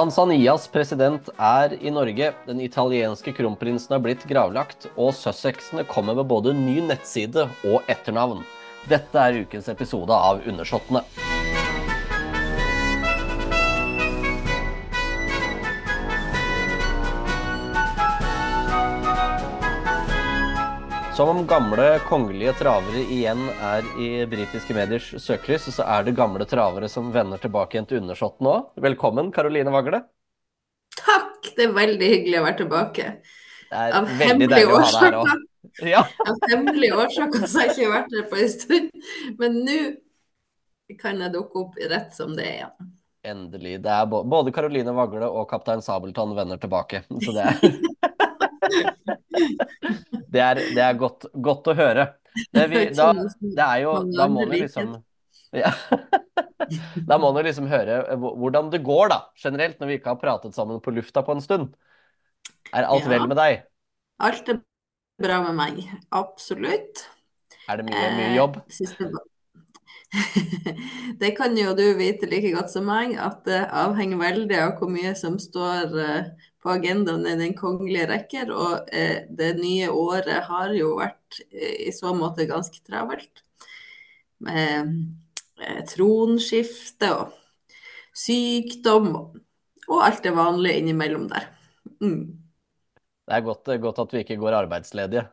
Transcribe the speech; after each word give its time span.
Tanzanias 0.00 0.62
president 0.72 1.26
er 1.36 1.74
i 1.76 1.90
Norge. 1.92 2.30
Den 2.46 2.62
italienske 2.64 3.34
kronprinsen 3.36 3.92
har 3.92 4.00
blitt 4.00 4.22
gravlagt, 4.30 4.86
og 4.96 5.12
Sussexene 5.12 5.84
kommer 5.84 6.16
med 6.16 6.24
både 6.30 6.54
ny 6.56 6.78
nettside 6.86 7.44
og 7.68 7.84
etternavn. 7.84 8.40
Dette 8.88 9.20
er 9.20 9.42
ukens 9.42 9.68
episode 9.68 10.16
av 10.16 10.40
Undersåttene. 10.48 11.04
Som 21.20 21.28
om 21.28 21.46
gamle 21.46 21.98
kongelige 22.08 22.54
travere 22.56 23.02
igjen 23.12 23.42
er 23.60 23.84
i 24.00 24.06
britiske 24.24 24.72
mediers 24.72 25.10
søkelys, 25.20 25.66
så 25.68 25.84
er 25.84 26.06
det 26.06 26.14
gamle 26.16 26.46
travere 26.48 26.88
som 26.88 27.10
vender 27.12 27.36
tilbake 27.42 27.76
igjen 27.76 27.88
til 27.90 27.98
Undersåtten 27.98 28.46
nå. 28.48 28.54
Velkommen, 28.80 29.28
Karoline 29.28 29.68
Vagle. 29.74 30.00
Takk, 30.96 31.50
det 31.58 31.66
er 31.66 31.76
veldig 31.76 32.10
hyggelig 32.14 32.40
å 32.40 32.46
være 32.46 32.58
tilbake. 32.62 33.10
Det 33.68 33.82
er 33.82 33.98
Av 34.00 34.08
hemmelige 34.22 34.72
årsaker. 34.78 35.18
òg. 35.20 35.44
Ja. 35.90 36.02
Av 36.32 36.40
hemmelige 36.54 37.04
årsaker 37.04 37.44
så 37.44 37.52
har 37.52 37.68
jeg 37.68 37.76
ikke 37.76 37.92
vært 37.98 38.16
her 38.16 38.26
på 38.32 38.40
en 38.40 38.52
stund, 38.56 38.90
men 39.44 39.62
nå 39.68 39.78
kan 41.04 41.20
jeg 41.20 41.36
dukke 41.36 41.66
opp 41.66 41.80
rett 41.84 42.16
som 42.16 42.32
det 42.32 42.48
er 42.48 42.60
igjen. 42.62 42.92
Endelig. 43.36 43.76
Det 43.84 43.92
er 43.92 44.08
både 44.08 44.56
Karoline 44.56 44.96
Vagle 44.96 45.28
og 45.28 45.50
kaptein 45.52 45.84
Sabeltann 45.84 46.32
vender 46.32 46.64
tilbake. 46.64 47.04
Så 47.12 47.36
det 47.36 47.50
er 47.50 49.18
Det 50.30 50.40
er, 50.42 50.60
det 50.74 50.82
er 50.84 50.98
godt, 50.98 51.26
godt 51.34 51.70
å 51.70 51.76
høre. 51.78 52.06
Det, 52.54 52.66
vi, 52.70 52.82
da, 52.94 53.10
det 53.42 53.64
er 53.66 53.78
jo 53.84 53.94
Da 54.14 54.26
må 54.30 54.44
du 54.46 54.54
liksom 54.58 54.92
ja. 55.56 55.72
Da 57.10 57.18
må 57.18 57.32
du 57.34 57.40
liksom 57.42 57.66
høre 57.70 58.02
hvordan 58.20 58.70
det 58.70 58.82
går, 58.86 59.10
da, 59.10 59.20
generelt, 59.42 59.80
når 59.80 59.90
vi 59.90 59.96
ikke 59.98 60.12
har 60.12 60.20
pratet 60.20 60.54
sammen 60.54 60.78
på 60.84 60.94
lufta 60.94 61.24
på 61.26 61.34
en 61.34 61.42
stund. 61.42 61.72
Er 62.70 62.86
alt 62.86 63.04
Ja. 63.04 63.10
vel 63.16 63.26
med 63.26 63.40
deg? 63.40 63.64
Alt 64.22 64.48
er 64.52 64.60
bra 65.20 65.40
med 65.48 65.56
meg, 65.58 65.80
absolutt. 66.14 67.06
Er 67.68 67.80
det 67.80 67.88
mye, 67.88 68.06
mye 68.16 68.30
Eh, 68.30 68.36
jobb? 68.36 68.60
Det 71.20 71.30
kan 71.38 71.54
jo 71.58 71.74
du 71.78 71.84
vite 71.98 72.26
like 72.30 72.50
godt 72.54 72.72
som 72.72 72.86
meg, 72.88 73.14
at 73.18 73.42
det 73.46 73.60
avhenger 73.82 74.18
veldig 74.18 74.56
av 74.58 74.72
hvor 74.78 74.90
mye 74.90 75.12
som 75.18 75.38
står 75.42 75.94
eh, 76.02 76.30
på 76.60 76.72
agendaen 76.74 77.26
i 77.28 77.36
den 77.40 77.54
kongelige 77.58 78.08
rekker. 78.10 78.52
Og 78.54 78.90
eh, 78.92 79.26
det 79.28 79.54
nye 79.60 79.90
året 79.92 80.46
har 80.48 80.74
jo 80.76 80.94
vært 81.00 81.40
eh, 81.48 81.88
i 81.88 81.94
så 81.96 82.14
måte 82.16 82.48
ganske 82.50 82.82
travelt. 82.86 83.44
Med 84.44 84.92
eh, 85.60 85.82
tronskifte 85.88 87.12
og 87.16 87.36
sykdom 88.16 89.12
og 89.90 89.98
alt 90.04 90.22
det 90.24 90.34
vanlige 90.36 90.82
innimellom 90.82 91.26
der. 91.30 91.50
Mm. 92.00 92.40
Det 93.26 93.36
er 93.36 93.44
godt, 93.46 93.70
godt 93.82 94.00
at 94.02 94.14
vi 94.14 94.24
ikke 94.24 94.40
går 94.40 94.56
arbeidsledige. 94.64 95.28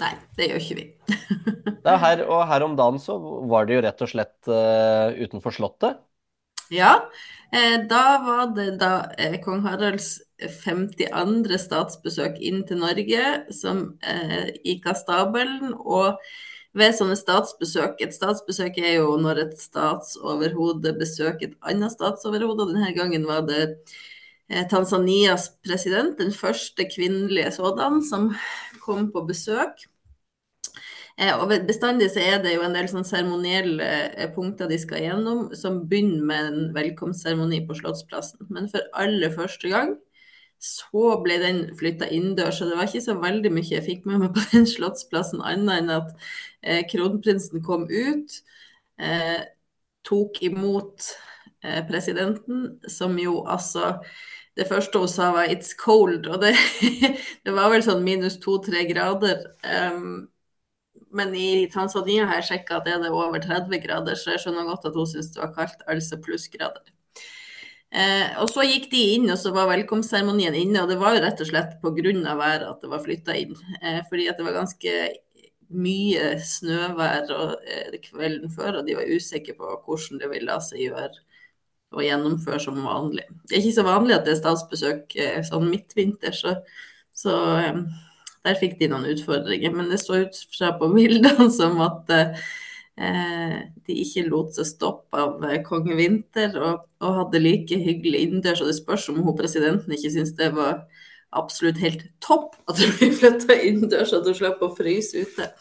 Nei, 0.00 0.12
det 0.38 0.48
gjør 0.48 0.62
ikke 0.62 0.78
vi. 0.78 0.86
Det 1.80 1.88
er 1.88 2.00
her, 2.02 2.20
og 2.28 2.42
her 2.44 2.62
om 2.66 2.74
dagen 2.76 2.98
så 3.00 3.14
var 3.48 3.64
det 3.66 3.78
jo 3.78 3.82
rett 3.84 4.02
og 4.04 4.10
slett 4.10 4.48
uh, 4.52 5.16
utenfor 5.16 5.54
Slottet. 5.56 6.02
Ja, 6.70 7.10
eh, 7.52 7.80
da 7.90 8.02
var 8.22 8.52
det 8.54 8.76
da 8.78 9.10
eh, 9.18 9.40
kong 9.42 9.64
Haralds 9.66 10.20
52. 10.38 11.58
statsbesøk 11.58 12.38
inn 12.38 12.62
til 12.68 12.78
Norge 12.78 13.24
som 13.54 13.82
eh, 14.06 14.52
gikk 14.62 14.86
av 14.92 15.00
stabelen. 15.00 15.74
Og 15.74 16.20
ved 16.78 16.94
sånne 16.94 17.16
statsbesøk 17.18 17.98
Et 18.04 18.14
statsbesøk 18.14 18.78
er 18.78 19.00
jo 19.00 19.16
når 19.18 19.42
et 19.48 19.56
statsoverhode 19.58 20.94
besøker 21.00 21.50
et 21.50 21.58
annet 21.66 21.90
statsoverhode. 21.90 22.62
og 22.62 22.70
Denne 22.70 22.94
gangen 22.94 23.26
var 23.26 23.42
det 23.50 23.64
eh, 24.46 24.62
Tanzanias 24.70 25.50
president, 25.66 26.18
den 26.22 26.30
første 26.30 26.86
kvinnelige 26.86 27.50
sådan, 27.58 27.98
som 28.06 28.30
kom 28.84 29.10
på 29.10 29.26
besøk. 29.26 29.90
Eh, 31.20 31.34
og 31.36 31.50
bestandig 31.68 32.08
så 32.14 32.22
er 32.24 32.38
det 32.40 32.54
jo 32.54 32.62
en 32.64 32.74
del 32.76 32.86
sånn 32.88 33.04
seremonielle 33.04 33.86
eh, 34.16 34.30
punkter 34.32 34.70
de 34.70 34.78
skal 34.80 35.02
gjennom, 35.04 35.50
som 35.58 35.82
begynner 35.90 36.22
med 36.30 36.46
en 36.48 36.70
velkomstseremoni 36.76 37.60
på 37.68 37.76
Slottsplassen. 37.76 38.46
Men 38.48 38.70
for 38.72 38.86
aller 38.96 39.34
første 39.34 39.68
gang 39.72 39.98
så 40.60 41.16
ble 41.24 41.38
den 41.40 41.60
flytta 41.76 42.08
innendørs, 42.12 42.60
og 42.60 42.70
det 42.70 42.78
var 42.78 42.88
ikke 42.88 43.04
så 43.04 43.16
veldig 43.20 43.52
mye 43.52 43.68
jeg 43.68 43.84
fikk 43.86 44.08
med 44.08 44.24
meg 44.24 44.34
på 44.36 44.44
den 44.54 44.66
Slottsplassen, 44.68 45.44
annet 45.44 45.82
enn 45.82 45.94
at 45.98 46.10
eh, 46.60 46.82
kronprinsen 46.88 47.64
kom 47.64 47.86
ut, 47.88 48.40
eh, 49.00 49.40
tok 50.08 50.42
imot 50.44 51.08
eh, 51.64 51.80
presidenten, 51.88 52.66
som 52.88 53.16
jo 53.20 53.42
altså 53.48 53.98
det 54.56 54.66
første 54.68 55.00
hun 55.00 55.08
sa 55.08 55.30
var 55.32 55.48
'it's 55.48 55.72
cold', 55.76 56.28
og 56.28 56.42
det, 56.42 56.56
det 57.44 57.52
var 57.56 57.70
vel 57.72 57.84
sånn 57.84 58.04
minus 58.04 58.36
to-tre 58.40 58.84
grader. 58.88 59.44
Um, 59.64 60.28
men 61.10 61.34
i 61.34 61.66
Tanzania 61.72 62.26
har 62.28 62.40
jeg 62.40 62.48
sjekka 62.50 62.78
at 62.78 62.88
er 62.88 63.02
det 63.02 63.10
over 63.10 63.42
30 63.42 63.82
grader, 63.82 64.18
så 64.18 64.34
jeg 64.34 64.44
skjønner 64.44 64.68
godt 64.68 64.88
at 64.88 64.96
hun 64.96 65.08
syns 65.10 65.32
det 65.34 65.42
var 65.42 65.54
kaldt, 65.56 65.84
altså 65.90 66.18
plussgrader. 66.22 66.92
Eh, 67.90 68.36
og 68.38 68.46
så 68.52 68.62
gikk 68.62 68.86
de 68.92 69.00
inn, 69.16 69.30
og 69.32 69.38
så 69.40 69.50
var 69.54 69.70
velkomstseremonien 69.72 70.54
inne, 70.54 70.84
og 70.84 70.92
det 70.92 71.00
var 71.00 71.16
jo 71.16 71.24
rett 71.24 71.42
og 71.42 71.48
slett 71.48 71.80
pga. 71.82 72.36
været 72.38 72.68
at 72.68 72.80
det 72.80 72.90
var 72.92 73.02
flytta 73.02 73.34
inn. 73.34 73.56
Eh, 73.82 74.00
fordi 74.08 74.28
at 74.30 74.38
det 74.38 74.46
var 74.46 74.60
ganske 74.60 74.94
mye 75.70 76.36
snøvær 76.42 77.30
og, 77.34 77.56
eh, 77.66 77.98
kvelden 78.02 78.50
før, 78.50 78.78
og 78.78 78.86
de 78.86 78.94
var 78.94 79.10
usikre 79.10 79.54
på 79.54 79.82
hvordan 79.84 80.18
det 80.18 80.30
ville 80.30 80.46
la 80.46 80.58
seg 80.58 80.86
gjøre 80.86 81.10
å 81.90 82.04
gjennomføre 82.04 82.60
som 82.60 82.78
vanlig. 82.84 83.26
Det 83.48 83.56
er 83.56 83.62
ikke 83.62 83.78
så 83.80 83.86
vanlig 83.86 84.14
at 84.14 84.24
det 84.24 84.36
er 84.36 84.42
statsbesøk 84.42 85.16
eh, 85.16 85.42
sånn 85.46 85.70
midtvinter, 85.70 86.34
så, 86.34 86.54
så 87.14 87.34
eh, 87.58 87.82
der 88.46 88.56
fikk 88.60 88.78
de 88.80 88.88
noen 88.90 89.08
utfordringer. 89.12 89.74
Men 89.74 89.90
det 89.92 90.00
så 90.02 90.22
ut 90.24 90.40
fra 90.56 90.72
på 90.80 90.90
bildene 90.94 91.50
som 91.58 91.80
at 91.84 92.12
eh, 92.14 93.58
de 93.86 93.98
ikke 94.04 94.28
lot 94.28 94.56
seg 94.56 94.68
stoppe 94.68 95.20
av 95.20 95.38
kong 95.40 95.66
konge 95.66 95.98
Vinter, 95.98 96.56
og, 96.60 96.88
og 97.02 97.20
hadde 97.24 97.44
like 97.44 97.80
hyggelig 97.80 98.24
innendørs. 98.26 98.64
Og 98.64 98.72
det 98.72 98.78
spørs 98.80 99.10
om 99.12 99.20
hun 99.24 99.38
presidenten 99.38 99.96
ikke 99.96 100.12
syntes 100.14 100.36
det 100.38 100.52
var 100.56 100.84
absolutt 101.36 101.78
helt 101.78 102.08
topp 102.24 102.56
at 102.70 102.80
hun 102.80 102.94
ble 102.98 103.12
flytta 103.20 103.60
innendørs, 103.60 104.16
at 104.16 104.26
hun 104.26 104.36
slapp 104.36 104.64
å 104.64 104.74
fryse 104.78 105.26
ute. 105.26 105.52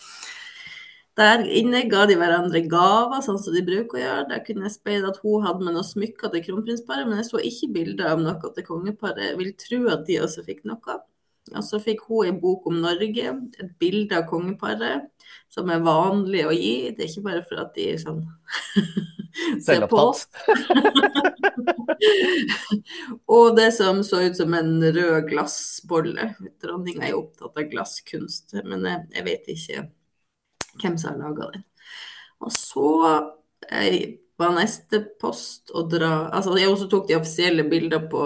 Der 1.20 1.42
inne 1.44 1.82
ga 1.92 2.06
de 2.08 2.16
hverandre 2.16 2.62
gaver, 2.72 3.20
sånn 3.26 3.42
som 3.44 3.52
de 3.52 3.60
bruker 3.68 3.98
å 3.98 4.02
gjøre. 4.02 4.28
Der 4.30 4.44
kunne 4.46 4.70
jeg 4.70 4.78
speide 4.78 5.10
at 5.10 5.18
hun 5.20 5.44
hadde 5.44 5.66
med 5.66 5.76
noen 5.76 5.88
smykker 5.88 6.32
til 6.32 6.46
kronprinsparet, 6.46 7.10
men 7.10 7.20
jeg 7.20 7.28
så 7.28 7.42
ikke 7.44 7.74
bilder 7.76 8.14
av 8.14 8.22
noe 8.24 8.52
til 8.56 8.64
kongeparet. 8.64 9.26
Jeg 9.34 9.40
vil 9.42 9.52
tro 9.60 9.82
at 9.92 10.06
de 10.08 10.22
også 10.24 10.46
fikk 10.48 10.64
noe. 10.70 10.96
Og 11.56 11.64
så 11.66 11.80
fikk 11.84 12.04
hun 12.08 12.28
en 12.30 12.42
bok 12.42 12.68
om 12.70 12.80
Norge, 12.84 13.34
et 13.60 13.72
bilde 13.82 14.18
av 14.18 14.28
kongeparet, 14.30 15.10
som 15.50 15.70
er 15.74 15.84
vanlig 15.86 16.46
å 16.46 16.54
gi. 16.54 16.92
Det 16.96 17.06
er 17.06 17.12
ikke 17.12 17.28
bare 17.30 17.46
for 17.48 17.62
at 17.64 17.74
de 17.78 17.88
er 17.94 18.02
sånn 18.02 18.22
ser 19.66 19.88
på. 19.90 20.06
Og 23.36 23.56
det 23.58 23.72
som 23.76 24.04
så 24.06 24.22
ut 24.28 24.38
som 24.38 24.54
en 24.58 24.72
rød 24.84 25.30
glassbolle. 25.30 26.34
Dronninga 26.62 27.08
er 27.10 27.18
opptatt 27.18 27.58
av 27.58 27.70
glasskunst, 27.72 28.58
men 28.64 28.86
jeg, 28.88 29.06
jeg 29.18 29.28
vet 29.28 29.52
ikke 29.56 29.86
hvem 30.80 30.98
som 30.98 31.14
har 31.14 31.22
laga 31.24 31.52
den. 31.56 31.66
Og 32.46 32.52
så 32.56 32.90
eh, 33.68 34.20
var 34.40 34.56
neste 34.56 35.02
post 35.20 35.74
å 35.76 35.84
dra 35.92 36.30
Altså, 36.32 36.56
jeg 36.60 36.72
også 36.72 36.88
tok 36.92 37.10
de 37.10 37.18
offisielle 37.18 37.66
bildene 37.68 38.08
på 38.12 38.22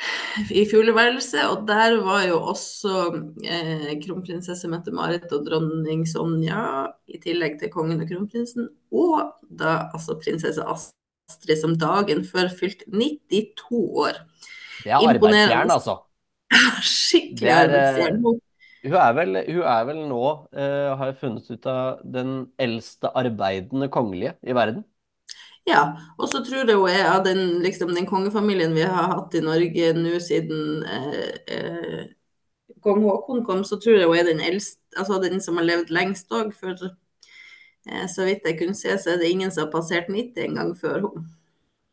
i 0.60 0.64
fugleværelset, 0.70 1.42
og 1.50 1.66
der 1.68 1.96
var 2.04 2.24
jo 2.28 2.38
også 2.52 2.94
eh, 3.44 3.90
kronprinsesse 4.04 4.68
Mette-Marit 4.72 5.28
og 5.36 5.44
dronning 5.48 6.06
Sonja, 6.08 6.86
i 7.10 7.20
tillegg 7.22 7.58
til 7.60 7.72
kongen 7.74 8.00
og 8.02 8.08
kronprinsen, 8.10 8.68
og 8.92 9.34
da 9.50 9.76
altså 9.92 10.16
prinsesse 10.22 10.64
Astrid 10.64 11.58
som 11.60 11.74
dagen 11.80 12.24
før 12.28 12.48
fylt 12.52 12.86
92 12.88 13.82
år. 14.04 14.22
Det 14.84 14.92
er 14.94 15.02
arbeidsjern, 15.14 15.74
altså. 15.76 15.98
Skikkelig 16.82 17.50
eh, 17.50 17.58
arbeidsjern. 17.64 18.22
Hun- 18.24 18.40
Hun 18.80 18.94
er 18.96 19.12
vel, 19.12 19.36
hun 19.44 19.64
er 19.68 19.82
vel 19.84 19.98
nå, 20.08 20.20
uh, 20.56 20.96
har 20.96 21.10
jeg 21.10 21.16
funnet 21.20 21.50
ut 21.52 21.66
av, 21.68 21.98
den 22.14 22.30
eldste 22.56 23.10
arbeidende 23.12 23.90
kongelige 23.92 24.32
i 24.40 24.54
verden. 24.56 24.86
Ja, 25.70 25.82
og 26.18 26.28
så 26.32 26.40
tror 26.42 26.66
jeg 26.66 26.76
hun 26.80 26.90
er 26.90 27.06
av 27.12 27.24
den, 27.26 27.60
liksom, 27.62 27.92
den 27.94 28.08
kongefamilien 28.08 28.72
vi 28.74 28.82
har 28.88 29.10
hatt 29.14 29.34
i 29.38 29.42
Norge 29.44 29.90
nå 29.94 30.16
siden 30.24 30.82
eh, 30.82 31.34
eh, 31.46 32.06
kong 32.82 33.04
Haakon 33.06 33.44
kom, 33.46 33.60
så 33.68 33.78
tror 33.78 33.98
jeg 34.00 34.08
hun 34.08 34.18
er 34.18 34.26
den 34.32 34.40
eldste, 34.42 34.80
altså 34.98 35.20
den 35.22 35.38
som 35.44 35.60
har 35.60 35.68
levd 35.68 35.92
lengst 35.94 36.32
òg. 36.34 36.50
For 36.56 36.74
eh, 36.80 38.06
så 38.10 38.26
vidt 38.26 38.48
jeg 38.48 38.58
kunne 38.58 38.74
se, 38.78 38.96
så 38.98 39.12
er 39.14 39.20
det 39.22 39.30
ingen 39.30 39.52
som 39.52 39.66
har 39.66 39.72
passert 39.74 40.08
90 40.10 40.46
en 40.48 40.58
gang 40.58 40.72
før 40.80 41.04
hun. 41.06 41.28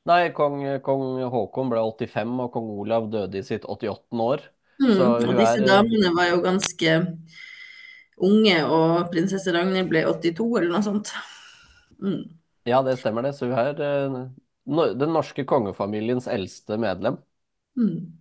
Nei, 0.08 0.30
kong, 0.32 0.62
kong 0.86 1.20
Haakon 1.28 1.70
ble 1.74 1.84
85, 1.84 2.38
og 2.46 2.54
kong 2.56 2.72
Olav 2.80 3.10
døde 3.12 3.42
i 3.42 3.44
sitt 3.44 3.68
88. 3.68 4.22
år. 4.24 4.46
Mm, 4.80 4.94
Så 4.96 5.06
og 5.12 5.36
disse 5.36 5.60
er- 5.60 5.68
damene 5.68 6.14
var 6.16 6.30
jo 6.32 6.42
ganske 6.46 6.94
unge, 8.24 8.58
og 8.66 9.12
prinsesse 9.12 9.52
Ragnhild 9.54 9.90
ble 9.92 10.06
82 10.08 10.48
eller 10.62 10.72
noe 10.72 10.86
sånt. 10.86 11.12
Mm. 12.00 12.24
Ja, 12.68 12.84
det 12.84 12.98
stemmer 13.00 13.24
det. 13.24 13.34
Så 13.38 13.48
hun 13.48 13.58
er, 13.58 13.82
eh, 13.82 14.22
den 15.00 15.14
norske 15.16 15.46
kongefamiliens 15.48 16.28
eldste 16.28 16.78
medlem. 16.82 17.20
Mm. 17.80 18.18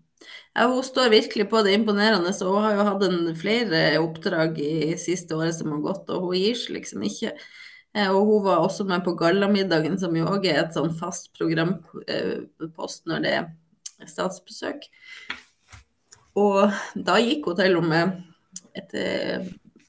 Ja, 0.55 0.67
hun 0.67 0.85
står 0.85 1.11
virkelig 1.13 1.51
på 1.51 1.63
det 1.63 1.75
imponerende, 1.77 2.33
så 2.33 2.49
hun 2.49 2.63
har 2.65 2.77
jo 2.77 2.87
hatt 2.89 3.03
en 3.05 3.35
flere 3.37 3.83
oppdrag 4.01 4.59
i 4.63 4.95
siste 5.01 5.37
året 5.37 5.59
som 5.59 5.75
har 5.75 5.83
gått, 5.85 6.11
og 6.15 6.31
hun 6.31 6.39
gir 6.39 6.57
seg 6.57 6.79
liksom 6.79 7.05
ikke. 7.05 7.35
Eh, 7.97 8.09
og 8.09 8.31
hun 8.31 8.47
var 8.47 8.63
også 8.65 8.87
med 8.89 9.05
på 9.05 9.17
gallamiddagen, 9.19 9.99
som 10.01 10.17
jo 10.17 10.29
òg 10.31 10.49
er 10.49 10.63
et 10.63 10.77
sånn 10.77 10.95
fast 10.97 11.33
programpost 11.37 13.07
når 13.11 13.27
det 13.27 13.35
er 13.41 14.09
statsbesøk. 14.09 14.89
Og 16.37 16.73
da 16.95 17.21
gikk 17.21 17.49
hun 17.49 17.61
til 17.61 17.79
og 17.79 17.87
med 17.89 18.17
etter, 18.77 19.47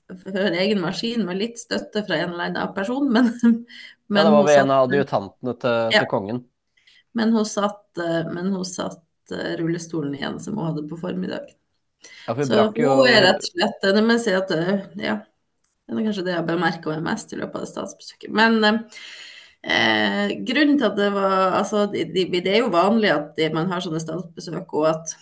for 0.07 0.38
egen 0.48 0.80
maskin 0.80 1.25
med 1.27 1.39
litt 1.42 1.59
støtte 1.59 2.06
fra 2.07 2.21
en 2.21 2.36
eller 2.36 2.51
annen 2.51 2.75
person, 2.75 3.09
men, 3.12 3.33
men 4.07 4.21
Ja, 4.21 4.27
det 4.30 4.36
var 4.36 4.48
ved 4.48 4.62
en 4.62 4.71
av 4.75 4.86
adjutantene 4.88 5.57
til, 5.62 5.81
ja, 5.94 6.00
til 6.00 6.09
kongen. 6.12 6.45
Men 7.18 7.33
hun 7.33 7.45
satt, 7.50 7.86
eh, 8.00 8.24
men 8.31 8.54
hun 8.54 8.65
satt 8.68 9.04
Eh, 9.31 9.57
rullestolen 9.57 10.15
igjen 10.15 10.39
som 10.39 10.57
hun 10.57 10.65
hadde 10.65 10.88
på 10.88 10.98
formiddagen. 10.98 11.56
Ja, 12.27 12.36
så 12.45 12.62
hun 12.63 12.74
jo... 12.75 12.92
er 13.09 13.24
rett 13.25 13.42
og 13.42 13.48
slett 13.50 13.81
Det 13.81 14.04
må 14.06 14.15
jeg 14.15 14.24
si 14.24 14.33
at 14.38 14.51
eh, 14.54 14.83
ja, 15.01 15.15
det 15.88 15.95
er 15.95 16.06
kanskje 16.06 16.25
det 16.27 16.36
jeg 16.36 16.48
bemerka 16.48 16.92
meg 16.94 17.07
mest 17.07 17.33
i 17.33 17.39
løpet 17.39 17.57
av 17.57 17.65
det 17.65 17.71
statsbesøket. 17.71 18.30
Men 18.38 18.59
eh, 18.63 20.36
grunnen 20.48 20.77
til 20.77 20.88
at 20.88 21.00
det 21.00 21.09
var 21.15 21.57
Altså, 21.59 21.88
det, 21.92 22.27
det 22.31 22.54
er 22.54 22.62
jo 22.62 22.75
vanlig 22.75 23.12
at 23.15 23.42
man 23.56 23.71
har 23.74 23.83
sånne 23.83 24.04
statsbesøk, 24.04 24.77
og 24.80 24.88
at, 24.94 25.18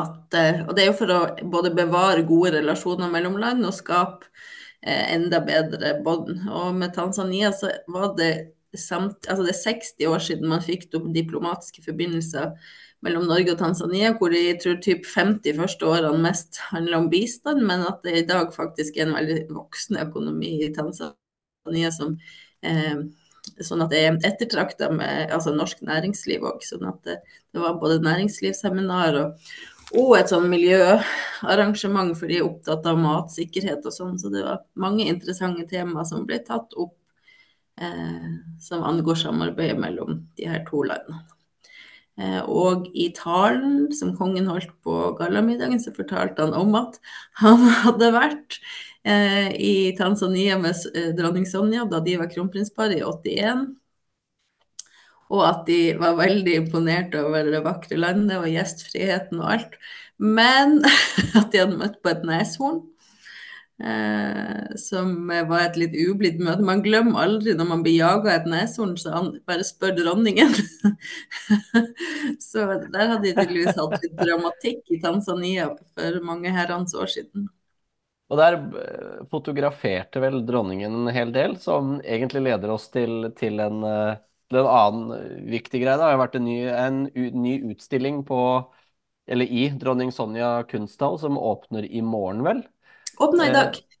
at 0.00 0.38
Og 0.66 0.74
det 0.74 0.86
er 0.86 0.90
jo 0.90 0.98
for 0.98 1.14
å 1.14 1.22
både 1.54 1.74
bevare 1.76 2.26
gode 2.26 2.56
relasjoner 2.58 3.12
mellom 3.12 3.38
land 3.38 3.68
og 3.68 3.76
skape 3.76 4.32
enda 4.84 5.40
bedre 5.44 5.96
bånd. 6.04 6.44
Og 6.50 6.74
med 6.76 6.94
Tanzania 6.96 7.52
så 7.56 7.72
var 7.88 8.14
det 8.18 8.32
samt, 8.76 9.28
altså 9.30 9.44
det 9.46 9.54
er 9.54 9.60
60 9.62 10.08
år 10.10 10.24
siden 10.24 10.50
man 10.50 10.64
fikk 10.64 10.88
diplomatiske 11.14 11.84
forbindelser 11.84 12.52
mellom 13.04 13.26
Norge 13.28 13.52
og 13.52 13.60
Tanzania, 13.60 14.14
hvor 14.18 14.32
jeg 14.34 14.58
tror 14.62 14.80
typ 14.82 15.04
50 15.06 15.58
første 15.58 15.86
årene 15.86 16.22
mest 16.24 16.60
handler 16.70 17.02
om 17.02 17.10
bistand, 17.12 17.60
men 17.68 17.84
at 17.84 18.00
det 18.04 18.16
i 18.18 18.26
dag 18.28 18.54
faktisk 18.54 18.96
er 18.96 19.08
en 19.08 19.18
veldig 19.18 19.42
voksende 19.52 20.06
økonomi 20.08 20.54
i 20.64 20.72
Tanzania 20.74 21.92
som 21.94 22.16
eh, 22.64 23.04
sånn 23.64 23.84
at 23.84 23.92
det 23.92 24.00
er 24.00 24.18
ettertrakta 24.24 24.88
med 24.92 25.32
altså 25.34 25.52
norsk 25.54 25.82
næringsliv 25.84 26.44
òg. 26.48 26.64
Sånn 26.64 26.86
at 26.88 27.00
det, 27.06 27.18
det, 27.52 27.60
var 27.60 27.78
både 27.80 28.00
næringslivsseminar 28.04 29.20
og, 29.20 29.50
og 29.92 30.16
et 30.18 30.32
sånn 30.32 30.48
miljøarrangement, 30.48 32.14
for 32.16 32.30
de 32.30 32.40
er 32.40 32.48
opptatt 32.48 32.86
av 32.88 32.98
matsikkerhet 32.98 33.84
og 33.84 33.94
sånn. 33.94 34.18
Så 34.18 34.32
det 34.32 34.42
var 34.46 34.64
mange 34.80 35.06
interessante 35.10 35.66
temaer 35.70 36.08
som 36.08 36.24
ble 36.28 36.40
tatt 36.46 36.72
opp 36.74 36.96
Eh, 37.80 38.34
som 38.60 38.82
angår 38.82 39.14
samarbeidet 39.14 39.78
mellom 39.78 40.20
de 40.36 40.46
her 40.46 40.62
to 40.68 40.84
landene. 40.86 41.24
Eh, 42.14 42.42
og 42.46 42.86
i 42.94 43.08
talen 43.16 43.88
som 43.92 44.12
kongen 44.14 44.46
holdt 44.46 44.70
på 44.86 44.94
gallamiddagen, 45.18 45.80
så 45.82 45.90
fortalte 45.96 46.46
han 46.46 46.54
om 46.54 46.76
at 46.78 47.00
han 47.42 47.66
hadde 47.82 48.12
vært 48.14 48.60
eh, 49.02 49.50
i 49.58 49.74
Tanzania 49.98 50.60
med 50.62 50.86
dronning 51.18 51.48
Sonja 51.50 51.88
da 51.90 51.98
de 52.04 52.14
var 52.20 52.30
kronprinspar 52.30 52.94
i 52.94 53.02
81. 53.02 53.66
Og 55.32 55.44
at 55.48 55.62
de 55.68 55.94
var 56.00 56.18
veldig 56.18 56.56
imponert 56.62 57.14
over 57.16 57.52
det 57.52 57.62
vakre 57.64 57.98
landet 58.00 58.36
og 58.40 58.50
gjestfriheten 58.50 59.40
og 59.40 59.52
alt. 59.56 59.78
Men 60.18 60.80
at 61.38 61.52
de 61.52 61.62
hadde 61.62 61.80
møtt 61.80 62.02
på 62.02 62.12
et 62.12 62.26
neshorn 62.28 62.82
Eh, 63.82 64.76
som 64.76 65.26
var 65.28 65.64
et 65.64 65.78
litt 65.80 65.94
ublidt 65.98 66.38
møte. 66.38 66.62
Man 66.62 66.82
glemmer 66.84 67.24
aldri 67.24 67.56
når 67.58 67.66
man 67.72 67.82
blir 67.82 67.96
jaga 67.98 68.36
et 68.36 68.46
neshorn, 68.46 68.94
så 69.00 69.16
han 69.16 69.32
bare 69.48 69.66
spør 69.66 69.96
dronningen. 69.98 70.54
så 72.48 72.68
der 72.84 73.10
hadde 73.10 73.24
de 73.26 73.34
tydeligvis 73.34 73.74
hatt 73.80 73.98
litt 73.98 74.14
dramatikk 74.20 74.94
i 74.94 75.00
Tanzania 75.02 75.72
for 75.74 76.20
mange 76.26 76.54
herrens 76.54 76.94
år 76.94 77.10
siden. 77.16 77.48
Og 78.30 78.38
der 78.40 78.60
eh, 78.62 79.24
fotograferte 79.32 80.22
vel 80.22 80.44
dronningen 80.46 80.94
en 81.02 81.12
hel 81.14 81.34
del, 81.34 81.58
som 81.60 81.98
egentlig 82.00 82.46
leder 82.46 82.76
oss 82.76 82.86
til, 82.94 83.32
til, 83.36 83.58
en, 83.60 83.82
eh, 83.90 84.22
en, 84.60 84.70
annen 84.70 85.48
viktig 85.50 85.82
greie. 85.82 85.96
Det 85.98 86.06
har 86.06 86.20
vært 86.20 86.38
en 86.38 86.46
ny, 86.46 86.58
en 86.68 87.02
ny 87.14 87.56
utstilling 87.72 88.22
på, 88.28 88.38
eller 89.30 89.48
i 89.48 89.66
Dronning 89.80 90.12
Sonja 90.14 90.56
kunsthall, 90.70 91.18
som 91.22 91.40
åpner 91.40 91.86
i 91.88 92.02
morgen, 92.04 92.44
vel? 92.46 92.62
Åpna 93.18 93.48
i 93.48 93.54
dag. 93.54 93.78
Eh, 93.78 93.94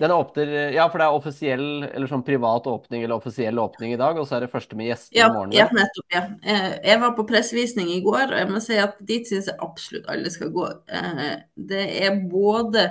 den 0.00 0.10
åpner, 0.10 0.46
ja, 0.72 0.86
for 0.88 0.96
det 0.96 1.06
er 1.10 1.16
offisiell 1.18 1.64
eller 1.84 2.08
sånn 2.08 2.22
privat 2.24 2.64
åpning 2.70 3.02
eller 3.04 3.20
offisiell 3.20 3.58
åpning 3.60 3.92
i 3.92 3.98
dag, 4.00 4.16
og 4.16 4.24
så 4.24 4.38
er 4.38 4.46
det 4.46 4.52
første 4.54 4.78
med 4.78 4.88
gjester 4.88 5.18
ja, 5.18 5.26
i 5.28 5.34
morgen? 5.34 5.52
Ja, 5.52 5.66
nettopp. 5.76 6.06
ja. 6.14 6.22
Eh, 6.40 6.70
jeg 6.88 7.02
var 7.02 7.12
på 7.18 7.26
pressevisning 7.28 7.90
i 7.92 7.98
går, 8.06 8.30
og 8.30 8.38
jeg 8.40 8.48
må 8.48 8.62
si 8.64 8.78
at 8.80 8.96
dit 9.04 9.28
syns 9.28 9.50
jeg 9.50 9.60
absolutt 9.60 10.08
alle 10.08 10.32
skal 10.32 10.54
gå. 10.54 10.70
Eh, 10.88 11.34
det 11.68 11.84
er 12.00 12.16
både 12.32 12.86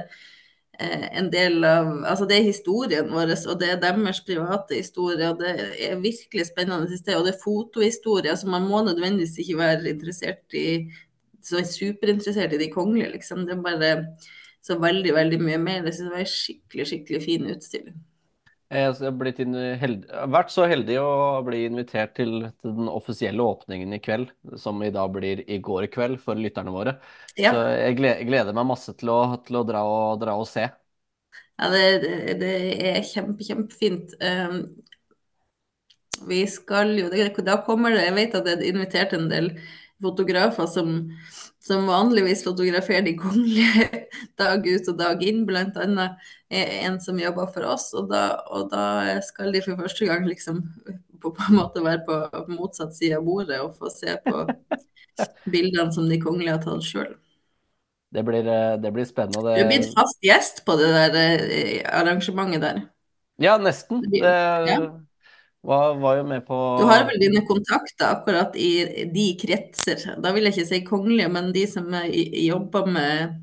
en 0.80 1.28
del 1.31 1.64
av 1.68 1.90
Altså, 2.08 2.26
det 2.30 2.38
er 2.38 2.48
historien 2.48 3.12
vår, 3.12 3.34
og 3.52 3.60
det 3.60 3.70
er 3.74 3.81
deres 3.81 4.22
private 4.26 4.80
historie, 4.80 5.30
og 5.30 5.42
det 5.42 5.54
er 5.90 6.00
virkelig 6.00 6.48
spennende 6.48 6.98
sted. 6.98 7.16
Og 7.18 7.28
det 7.28 7.36
er 7.36 7.44
fotohistorie, 7.44 8.31
Altså, 8.31 8.48
man 8.48 8.68
må 8.68 8.84
nødvendigvis 8.84 9.38
ikke 9.44 9.58
være 9.58 9.90
interessert 9.90 10.54
i 10.54 10.90
så 11.44 11.64
superinteressert 11.66 12.54
i 12.54 12.62
de 12.62 12.72
kongelige, 12.72 13.12
liksom. 13.12 13.46
Det 13.48 13.56
er 13.56 13.64
bare 13.64 14.06
så 14.64 14.78
veldig, 14.80 15.14
veldig 15.16 15.42
mye 15.42 15.58
mer. 15.58 15.81
Det 15.84 15.94
synes 15.96 16.08
jeg 16.08 16.16
var 16.16 16.26
en 16.26 16.34
skikkelig, 16.34 16.88
skikkelig 16.88 17.22
fin 17.24 17.52
utstilling. 17.52 18.00
Jeg 18.69 18.94
har 19.01 20.27
vært 20.30 20.51
så 20.54 20.68
heldig 20.69 21.00
å 21.01 21.13
bli 21.42 21.63
invitert 21.66 22.12
til, 22.19 22.44
til, 22.62 22.75
den 22.77 22.92
offisielle 22.92 23.42
åpningen 23.42 23.95
i 23.98 24.01
kveld, 24.04 24.30
som 24.62 24.83
i 24.86 24.92
dag 24.94 25.10
blir 25.16 25.42
i 25.50 25.57
går 25.57 25.88
kveld 25.89 26.19
for 26.21 26.38
lytterne 26.38 26.74
våre. 26.75 26.94
Ja. 27.33 27.56
Så 27.56 27.63
jeg 27.80 27.98
gleder 28.30 28.54
meg 28.54 28.69
masse 28.69 28.94
til 29.00 29.10
å, 29.10 29.18
til 29.48 29.57
å 29.57 29.63
dra, 29.66 29.81
og, 29.89 30.21
dra, 30.21 30.38
og, 30.38 30.45
se. 30.50 30.68
Ja, 31.57 31.71
det, 31.74 31.81
det, 32.06 32.38
det 32.44 32.54
er 32.92 33.01
kjempe, 33.10 33.48
kjempefint. 33.48 34.13
Um, 34.21 34.62
vi 36.30 36.44
skal 36.51 36.94
jo 37.00 37.07
Da 37.48 37.62
kommer 37.63 37.94
det 37.95 38.01
Jeg 38.04 38.16
vet 38.18 38.33
at 38.36 38.44
det 38.44 38.57
er 38.57 38.66
invitert 38.68 39.13
en 39.16 39.30
del 39.31 39.54
fotografer 40.04 40.68
som 40.68 40.98
som 41.69 41.88
vanligvis 41.88 42.44
fotograferer 42.44 43.04
de 43.06 43.16
kongelige 43.19 44.06
dag 44.39 44.65
ut 44.65 44.91
og 44.91 44.97
dag 45.00 45.24
inn, 45.25 45.45
bl.a. 45.47 46.07
en 46.49 46.99
som 47.04 47.19
jobber 47.19 47.52
for 47.54 47.68
oss. 47.69 47.90
Og 47.97 48.09
da, 48.11 48.23
og 48.49 48.69
da, 48.73 48.83
skal 49.25 49.54
de 49.54 49.64
for 49.66 49.80
første 49.80 50.09
gang 50.09 50.28
liksom 50.28 50.64
på, 51.19 51.31
på 51.35 51.49
en 51.49 51.59
måte 51.59 51.83
være 51.83 52.04
på 52.07 52.45
motsatt 52.56 52.95
side 52.95 53.19
av 53.19 53.25
bordet 53.28 53.59
og 53.64 53.75
få 53.80 53.92
se 53.94 54.16
på 54.25 54.45
bildene 55.54 55.92
som 55.95 56.07
de 56.09 56.21
kongelige 56.21 56.56
har 56.56 56.64
tatt 56.64 56.87
sjøl. 56.87 57.18
Det 58.09 58.23
blir, 58.25 58.47
eh, 58.47 58.78
det 58.81 58.92
blir 58.94 59.06
spennende. 59.06 59.54
Du 59.54 59.61
er 59.61 59.69
blitt 59.69 59.92
fast 59.94 60.18
gjest 60.25 60.64
på 60.66 60.78
det 60.80 60.90
der 61.14 61.44
eh, 61.45 61.83
arrangementet 61.85 62.64
der. 62.64 62.81
Ja, 63.40 63.59
nesten. 63.61 64.02
Det, 64.09 64.23
ja. 64.23 64.80
Var, 65.61 65.94
var, 65.99 66.16
jo 66.18 66.23
med 66.23 66.45
på 66.47 66.56
Du 66.80 66.85
har 66.87 67.04
vel 67.07 67.19
dine 67.19 67.44
kontakter 67.47 68.14
akkurat 68.14 68.56
i 68.56 69.06
de 69.11 69.28
kretser. 69.42 70.16
Da 70.23 70.31
vil 70.33 70.47
jeg 70.47 70.56
ikke 70.56 70.69
si 70.71 70.80
kongelige, 70.87 71.30
men 71.31 71.52
de 71.56 71.66
som 71.68 71.92
jobber 71.92 72.87
med 72.87 73.23
eh, 73.25 73.37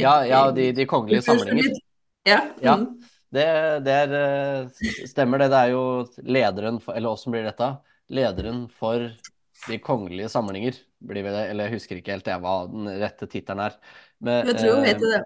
Ja, 0.00 0.14
ja 0.26 0.42
de, 0.54 0.70
de 0.76 0.86
kongelige 0.88 1.24
samlinger. 1.26 1.72
Ja. 2.28 2.40
ja 2.60 2.76
mm. 2.76 2.86
det, 3.32 3.46
det 3.86 3.96
er, 4.04 4.14
eh, 4.20 4.88
stemmer 5.08 5.42
det. 5.42 5.50
Det 5.52 5.60
er 5.64 5.74
jo 5.74 5.84
lederen 6.26 6.80
for 6.84 6.98
Eller 6.98 7.14
åssen 7.14 7.34
blir 7.34 7.46
dette? 7.48 7.72
Lederen 8.10 8.64
for 8.74 9.08
de 9.68 9.78
kongelige 9.84 10.30
samlinger, 10.32 10.78
blir 11.04 11.26
det. 11.26 11.44
Eller 11.50 11.68
jeg 11.68 11.78
husker 11.78 12.00
ikke 12.00 12.14
helt 12.16 12.30
jeg 12.30 12.42
hva 12.42 12.56
den 12.70 12.88
rette 13.00 13.28
tittelen 13.30 13.66
er. 13.68 13.76
Men, 14.20 14.48
jeg 14.48 14.58
tror 14.60 14.78
hun 14.78 14.88
heter 14.88 15.06
eh, 15.06 15.14
det. 15.16 15.22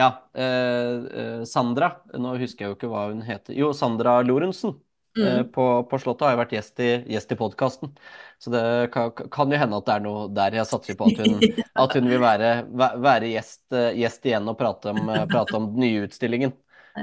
Ja. 0.00 0.10
Eh, 0.34 1.08
eh, 1.22 1.42
Sandra, 1.48 1.92
nå 2.14 2.36
husker 2.40 2.66
jeg 2.66 2.72
jo 2.72 2.78
ikke 2.78 2.92
hva 2.92 3.08
hun 3.10 3.24
heter. 3.26 3.56
Jo, 3.58 3.72
Sandra 3.76 4.20
Lorentzen. 4.26 4.76
Mm. 5.18 5.26
Eh, 5.26 5.42
på, 5.42 5.84
på, 5.90 5.98
Slottet 5.98 6.26
har 6.26 6.34
jo 6.36 6.40
vært 6.40 6.52
gjest 6.54 6.82
i, 6.84 6.90
gjest 7.10 7.32
i 7.34 7.38
podkasten. 7.38 7.92
Så 8.38 8.52
det 8.54 8.62
kan, 8.94 9.10
kan, 9.12 9.50
jo 9.50 9.58
hende 9.58 9.80
at 9.80 9.88
det 9.88 9.94
er 9.96 10.04
noe 10.04 10.26
der 10.34 10.58
jeg 10.60 10.70
satser 10.70 10.98
på 10.98 11.10
at 11.10 11.22
hun, 11.24 11.38
at 11.84 11.96
hun 11.98 12.10
vil 12.10 12.22
være, 12.22 12.50
være 12.70 13.32
gjest, 13.32 13.62
eh, 13.74 13.92
gjest, 14.00 14.26
igjen 14.30 14.50
og 14.50 14.58
prate 14.60 14.94
om, 14.94 15.02
eh, 15.10 15.24
prate 15.30 15.56
om 15.58 15.70
den 15.72 15.86
nye 15.86 16.04
utstillingen. 16.06 16.54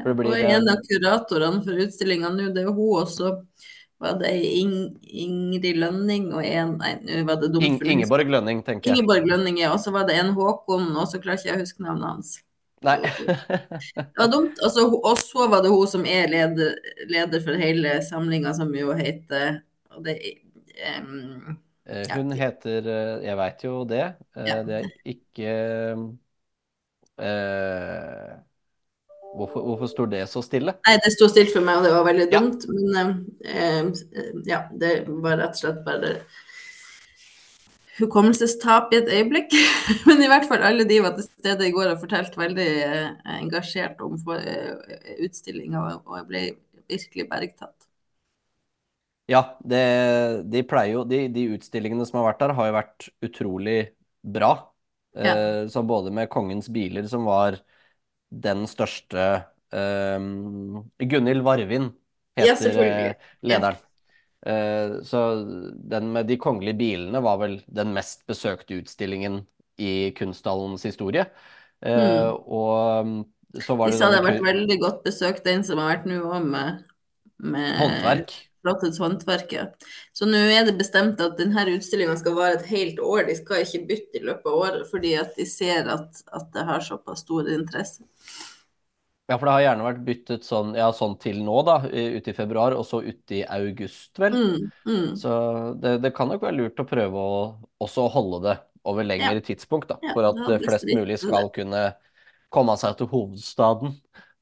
For 0.03 0.13
blir, 0.15 0.33
og 0.35 0.53
en 0.55 0.69
av 0.71 0.79
kuratorene 0.83 1.63
for 1.63 1.83
utstillinga 1.85 2.31
nå, 2.35 2.49
det 2.55 2.63
er 2.63 2.69
jo 2.69 2.75
hun 2.75 3.03
også. 3.03 3.35
Var 4.03 4.17
det 4.19 4.29
Ing, 4.45 4.73
Ingrid 5.09 5.79
Lønning 5.81 6.27
og 6.29 6.43
en 6.45 6.75
Nei, 6.77 6.91
nå 7.01 7.23
var 7.25 7.39
det 7.41 7.49
dumt. 7.55 7.81
Ingeborg 7.81 8.29
Lønning, 8.29 8.59
tenker 8.65 8.91
jeg. 8.91 8.99
Ingeborg 8.99 9.25
Lønning, 9.25 9.57
ja. 9.63 9.71
Og 9.73 9.81
så 9.81 9.93
var 9.95 10.05
det 10.09 10.19
en 10.19 10.35
Håkon, 10.37 10.91
og 10.93 11.07
så 11.09 11.21
klarer 11.23 11.41
ikke 11.41 11.49
jeg 11.49 11.57
å 11.57 11.63
huske 11.63 11.85
navnet 11.85 12.11
hans. 12.11 12.35
Nei. 12.86 12.98
det 13.96 14.17
var 14.17 14.31
dumt. 14.31 14.60
Altså, 14.63 14.86
og 14.86 15.17
så 15.17 15.48
var 15.50 15.63
det 15.65 15.72
hun 15.74 15.88
som 15.89 16.05
er 16.05 16.29
leder, 16.29 16.75
leder 17.10 17.41
for 17.46 17.57
hele 17.57 17.98
samlinga, 18.05 18.53
som 18.57 18.74
jo 18.75 18.93
heter 18.98 19.62
det, 20.05 20.17
um, 21.00 21.57
Hun 21.88 22.34
ja. 22.36 22.38
heter 22.43 22.89
eh, 22.91 23.13
Jeg 23.25 23.38
veit 23.39 23.63
jo 23.65 23.84
det. 23.89 24.03
Eh, 24.38 24.50
ja. 24.50 24.60
Det 24.67 24.75
er 24.81 24.89
ikke 25.10 25.53
uh, 27.17 28.36
Hvorfor, 29.38 29.62
hvorfor 29.62 29.89
står 29.89 30.05
det 30.13 30.24
så 30.29 30.41
stille? 30.46 30.74
Nei, 30.88 30.98
det 31.03 31.12
sto 31.13 31.27
stille 31.29 31.51
for 31.53 31.65
meg, 31.65 31.79
og 31.79 31.86
det 31.86 31.93
var 31.93 32.05
veldig 32.07 32.27
dumt. 32.31 32.67
Ja. 32.67 32.74
Men 32.93 33.15
uh, 33.89 34.43
ja, 34.46 34.65
det 34.74 34.93
var 35.07 35.41
rett 35.41 35.57
og 35.57 35.63
slett 35.63 35.81
bare 35.86 36.19
hukommelsestap 37.97 38.93
i 38.93 38.99
et 39.01 39.09
øyeblikk. 39.13 39.53
Men 40.07 40.21
i 40.23 40.29
hvert 40.29 40.47
fall 40.49 40.63
alle 40.65 40.85
de 40.89 41.01
var 41.03 41.15
til 41.17 41.27
stede 41.27 41.67
i 41.67 41.73
går 41.75 41.93
og 41.93 42.01
fortalte 42.03 42.39
veldig 42.39 42.69
eh, 42.85 43.09
engasjert 43.39 44.01
om 44.05 44.17
eh, 44.37 45.17
utstillinga, 45.25 45.83
og 46.05 46.15
jeg 46.19 46.29
ble 46.29 46.45
virkelig 46.87 47.27
bergtatt. 47.31 47.75
Ja, 49.27 49.41
det, 49.59 49.83
de 50.47 50.63
pleier 50.63 50.93
jo 50.93 51.03
de, 51.07 51.25
de, 51.33 51.49
utstillingene 51.57 52.05
som 52.07 52.21
har 52.21 52.29
vært 52.29 52.45
der, 52.45 52.55
har 52.55 52.69
jo 52.69 52.75
vært 52.77 53.07
utrolig 53.27 53.79
bra. 54.23 54.53
Ja. 55.17 55.33
Eh, 55.33 55.63
så 55.71 55.83
både 55.83 56.13
med 56.15 56.29
Kongens 56.31 56.69
biler, 56.71 57.07
som 57.11 57.27
var 57.27 57.59
den 58.31 58.65
største 58.71 59.25
eh, 59.75 60.29
Gunhild 61.03 61.43
Varvin 61.43 61.91
heter 62.37 62.79
ja, 62.79 63.11
lederen. 63.41 63.83
Eh, 64.47 64.97
så 65.03 65.21
den 65.91 66.11
med 66.15 66.29
de 66.29 66.39
kongelige 66.39 66.79
bilene 66.79 67.21
var 67.23 67.41
vel 67.41 67.59
den 67.67 67.93
mest 67.95 68.23
besøkte 68.29 68.79
utstillingen 68.79 69.41
i 69.77 70.11
Kunsthallens 70.17 70.85
historie. 70.87 71.27
Mm. 71.85 72.33
Og 72.49 73.61
så 73.61 73.75
var 73.77 73.87
det 73.87 73.93
De 73.93 73.99
sa 73.99 74.09
det 74.09 74.19
har 74.19 74.25
vært 74.25 74.45
veldig 74.45 74.77
godt 74.81 75.03
besøkt, 75.05 75.45
den 75.45 75.63
som 75.67 75.81
har 75.81 75.91
vært 75.93 76.07
nå 76.09 76.23
òg, 76.25 76.47
med, 76.47 76.83
med 77.37 77.75
Håndverk. 77.81 78.33
Flottets 78.65 78.99
håndverk. 78.99 79.53
Så 80.17 80.27
nå 80.27 80.39
er 80.51 80.65
det 80.67 80.75
bestemt 80.79 81.21
at 81.23 81.37
denne 81.39 81.63
utstillinga 81.75 82.17
skal 82.19 82.35
vare 82.35 82.57
et 82.57 82.67
helt 82.71 82.99
år. 82.99 83.27
De 83.29 83.37
skal 83.37 83.63
ikke 83.63 83.85
bytte 83.91 84.19
i 84.19 84.25
løpet 84.25 84.49
av 84.49 84.57
året, 84.57 84.87
fordi 84.89 85.13
at 85.21 85.37
de 85.37 85.45
ser 85.47 85.87
at, 85.93 86.23
at 86.33 86.49
det 86.55 86.65
har 86.67 86.83
såpass 86.83 87.23
stor 87.23 87.47
interesse. 87.53 88.03
Ja, 89.27 89.36
for 89.36 89.50
det 89.50 89.53
har 89.57 89.63
gjerne 89.65 89.84
vært 89.84 90.03
byttet 90.07 90.46
sånn, 90.48 90.69
ja, 90.77 90.88
sånn 90.96 91.17
til 91.19 91.41
nå, 91.43 91.57
da, 91.67 91.81
ute 91.84 92.31
i 92.31 92.36
februar, 92.36 92.77
og 92.79 92.86
så 92.88 93.01
ute 93.03 93.41
i 93.41 93.43
august, 93.43 94.13
vel. 94.24 94.38
Mm, 94.38 94.69
mm. 94.88 95.10
Så 95.19 95.31
det, 95.84 95.98
det, 96.05 96.13
kan 96.15 96.31
nok 96.31 96.46
være 96.46 96.55
lurt 96.55 96.79
å 96.79 96.88
prøve 96.88 97.24
å 97.24 97.41
også 97.84 98.07
holde 98.13 98.39
det 98.46 98.55
over 98.88 99.03
lengre 99.03 99.41
ja. 99.41 99.43
tidspunkt, 99.50 99.91
da, 99.91 100.00
for 100.13 100.29
at 100.29 100.39
ja, 100.46 100.62
flest 100.63 100.88
mulig 100.88 101.19
skal 101.19 101.51
kunne 101.51 101.89
komme 102.55 102.77
seg 102.79 102.96
til 102.96 103.10
hovedstaden 103.12 103.98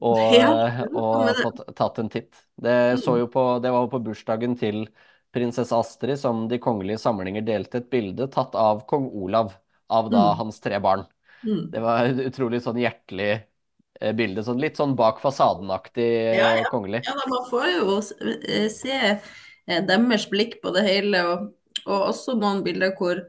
og, 0.06 0.20
ja, 0.36 0.86
og 0.92 1.30
få 1.40 1.50
tatt 1.74 1.98
en 1.98 2.12
titt. 2.12 2.38
Det, 2.54 2.76
mm. 3.00 3.26
på, 3.32 3.44
det 3.64 3.72
var 3.74 3.86
jo 3.86 3.92
på 3.92 4.02
bursdagen 4.06 4.54
til 4.60 4.84
prinsesse 5.34 5.76
Astrid 5.76 6.20
som 6.20 6.46
De 6.48 6.60
kongelige 6.62 7.00
samlinger 7.02 7.44
delte 7.44 7.82
et 7.82 7.90
bilde 7.92 8.28
tatt 8.32 8.54
av 8.56 8.84
kong 8.88 9.08
Olav, 9.10 9.56
av 9.90 10.10
da 10.12 10.30
mm. 10.30 10.38
hans 10.44 10.62
tre 10.62 10.78
barn. 10.84 11.04
Mm. 11.42 11.62
Det 11.72 11.82
var 11.82 12.10
utrolig 12.28 12.62
sånn 12.64 12.80
hjertelig 12.80 13.32
Eh, 14.00 14.12
bilde. 14.16 14.44
Sånn 14.44 14.60
litt 14.60 14.78
sånn 14.78 14.96
bak 14.98 15.20
fasaden-aktig 15.22 16.08
ja, 16.36 16.50
ja. 16.60 16.66
kongelig. 16.72 17.02
Ja, 17.06 17.14
da, 17.16 17.28
man 17.32 17.46
får 17.48 17.68
jo 17.72 17.96
eh, 18.26 18.68
se 18.72 18.96
eh, 18.96 19.80
deres 19.88 20.28
blikk 20.32 20.58
på 20.62 20.72
det 20.76 20.84
hele, 20.86 21.22
og, 21.30 21.48
og, 21.86 21.96
også 22.10 22.36
noen 22.36 22.62
bilder 22.66 22.92
hvor 22.98 23.22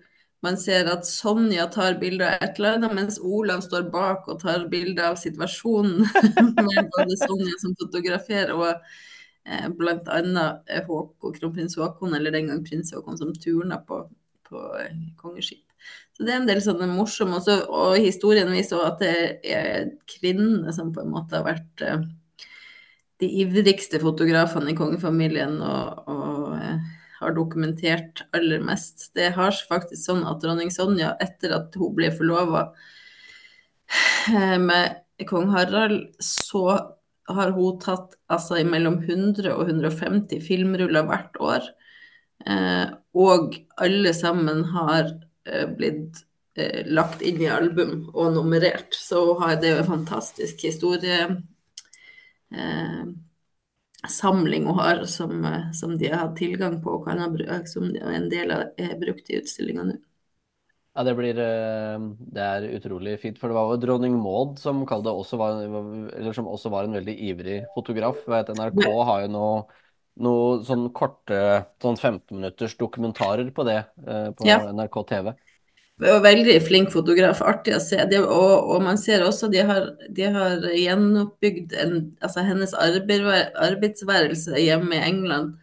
man 0.45 0.59
ser 0.61 0.89
at 0.91 1.07
Sonja 1.09 1.65
tar 1.73 1.97
bilde 2.01 2.27
av 2.27 2.43
et 2.45 2.59
eller 2.59 2.77
annet, 2.77 2.95
mens 2.99 3.19
Olav 3.23 3.63
står 3.65 3.87
bak 3.93 4.27
og 4.29 4.41
tar 4.43 4.67
bilde 4.71 5.05
av 5.07 5.17
situasjonen. 5.19 6.03
med 6.67 6.91
både 6.93 7.19
Sonja 7.23 7.55
som 7.63 7.75
fotograferer 7.79 8.53
og 8.55 8.73
eh, 8.73 9.69
bl.a. 9.71 10.49
Håkon, 10.89 11.37
kronprins 11.39 11.79
Håkon, 11.79 12.17
eller 12.19 12.35
den 12.35 12.51
gang 12.51 12.65
prins 12.67 12.93
Håkon, 12.95 13.19
som 13.19 13.33
turna 13.39 13.79
på, 13.87 14.03
på 14.49 14.67
kongeskip. 15.21 15.66
Så 16.17 16.25
det 16.25 16.33
er 16.33 16.39
en 16.41 16.47
del 16.49 16.59
sånne 16.65 16.87
morsomme 16.89 17.37
også, 17.37 17.59
Og 17.69 17.97
historien 18.01 18.49
viser 18.49 18.79
også 18.79 18.89
at 18.89 19.01
det 19.03 19.51
er 19.53 19.89
kvinnene 20.09 20.73
som 20.73 20.89
på 20.93 21.03
en 21.03 21.11
måte 21.13 21.37
har 21.37 21.45
vært 21.45 21.83
uh, 21.85 22.01
de 23.21 23.29
ivrigste 23.43 24.01
fotografene 24.01 24.73
i 24.73 24.77
kongefamilien 24.77 25.59
og, 25.61 26.01
og 26.09 26.55
uh, 26.57 26.87
har 27.19 27.35
dokumentert 27.37 28.23
aller 28.33 28.65
mest. 28.65 29.11
Det 29.13 29.29
har 29.37 29.61
faktisk 29.69 30.01
sånn 30.01 30.25
at 30.25 30.41
dronning 30.41 30.73
Sonja, 30.73 31.13
etter 31.21 31.53
at 31.53 31.77
hun 31.77 31.93
ble 31.97 32.09
forlova 32.17 32.65
uh, 34.33 34.57
med 34.57 35.27
kong 35.29 35.53
Harald, 35.53 36.01
så 36.21 36.79
har 37.29 37.53
hun 37.53 37.77
tatt 37.83 38.17
altså 38.31 38.57
mellom 38.65 39.03
100 39.03 39.53
og 39.53 39.69
150 39.69 40.41
filmruller 40.41 41.05
hvert 41.05 41.37
år. 41.43 41.65
og 43.17 43.55
alle 43.83 44.13
sammen 44.15 44.61
har 44.71 45.09
Eh, 45.09 45.26
blitt 45.77 46.23
eh, 46.55 46.85
lagt 46.87 47.21
inn 47.21 47.41
i 47.41 47.49
album 47.51 48.09
og 48.13 48.33
nummerert. 48.35 48.95
Så 48.95 49.37
det 49.61 49.69
er 49.69 49.75
jo 49.75 49.83
en 49.83 49.93
fantastisk 49.93 50.65
historiesamling 50.67 51.43
eh, 54.63 54.67
hun 54.67 54.79
har, 54.79 55.05
som, 55.05 55.47
som, 55.73 55.97
de 55.97 56.11
har 56.11 56.25
hatt 56.25 56.37
tilgang 56.39 56.81
på, 56.83 56.97
og 56.97 57.07
kan 57.07 57.23
ha, 57.23 57.61
som 57.69 57.89
en 57.95 58.29
del 58.31 58.51
av 58.55 58.61
er 58.77 58.99
brukt 58.99 59.29
i 59.31 59.39
utstillinga 59.41 59.83
nå. 59.91 59.97
Ja, 60.97 61.03
det 61.05 61.13
blir 61.13 61.37
Det 61.37 62.41
er 62.41 62.63
utrolig 62.73 63.19
fint. 63.21 63.37
For 63.37 63.51
det 63.51 63.53
var 63.53 63.69
jo 63.69 63.81
dronning 63.83 64.15
Maud 64.17 64.57
som, 64.57 64.81
også 64.81 65.37
var, 65.37 65.59
som 66.33 66.47
også 66.49 66.71
var 66.73 66.87
en 66.87 66.97
veldig 66.97 67.13
ivrig 67.27 67.59
fotograf. 67.75 68.23
Vet, 68.25 68.49
NRK 68.57 68.81
har 69.11 69.21
jo 69.27 69.29
noe 69.35 69.59
noen 70.23 70.63
sånn 70.65 70.87
korte 70.95 71.39
sånn 71.83 71.97
15 71.97 72.35
minutters 72.35 72.75
dokumentarer 72.79 73.49
på 73.53 73.65
det 73.67 73.81
eh, 73.83 74.29
på 74.33 74.47
ja. 74.47 74.59
NRK 74.73 74.97
TV. 75.11 75.33
Veldig 75.97 76.59
flink 76.61 76.91
fotograf, 76.93 77.39
artig 77.41 77.73
å 77.73 77.81
se. 77.81 77.97
Det, 78.09 78.19
og, 78.21 78.67
og, 78.69 78.83
man 78.85 78.99
ser 79.01 79.23
også 79.25 79.49
de 79.49 79.63
har, 79.65 79.87
de 80.13 80.27
har 80.35 80.67
gjenoppbygd 80.69 81.73
en, 81.81 81.95
altså 82.21 82.43
hennes 82.45 82.75
arbeid, 82.77 83.25
arbeidsværelse 83.65 84.61
hjemme 84.61 84.93
i 84.93 85.01
England 85.07 85.55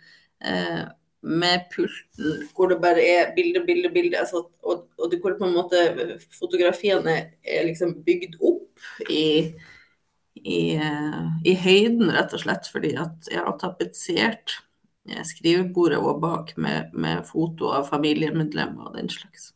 eh, 0.43 0.83
med 1.25 1.69
pulten 1.73 2.49
hvor 2.57 2.69
det 2.69 2.81
bare 2.83 3.05
er 3.05 3.31
bilde, 3.37 3.63
bilde, 3.67 3.93
bilde. 3.95 4.19
Altså, 4.19 4.43
og, 4.67 4.89
og 4.99 5.13
det, 5.13 5.21
hvor 5.23 5.39
på 5.39 5.47
en 5.47 5.55
måte 5.55 6.19
fotografiene 6.35 7.15
er 7.47 7.69
liksom 7.71 8.01
bygd 8.07 8.35
opp 8.43 8.91
i 9.07 9.55
i, 10.45 10.77
i, 10.77 11.57
høyden, 11.57 12.13
rett 12.13 12.37
og 12.37 12.45
slett, 12.45 12.69
fordi 12.73 12.95
at 13.01 13.33
jeg 13.33 13.41
har 13.41 13.59
tapetsert 13.61 14.59
skrivebordet 15.29 15.99
og 16.01 16.21
bak 16.23 16.55
med, 16.61 16.95
med 16.97 17.25
foto 17.29 17.73
av 17.77 17.89
familiemedlemmer 17.91 18.89
og 18.89 18.97
den 18.97 19.11
slags. 19.13 19.55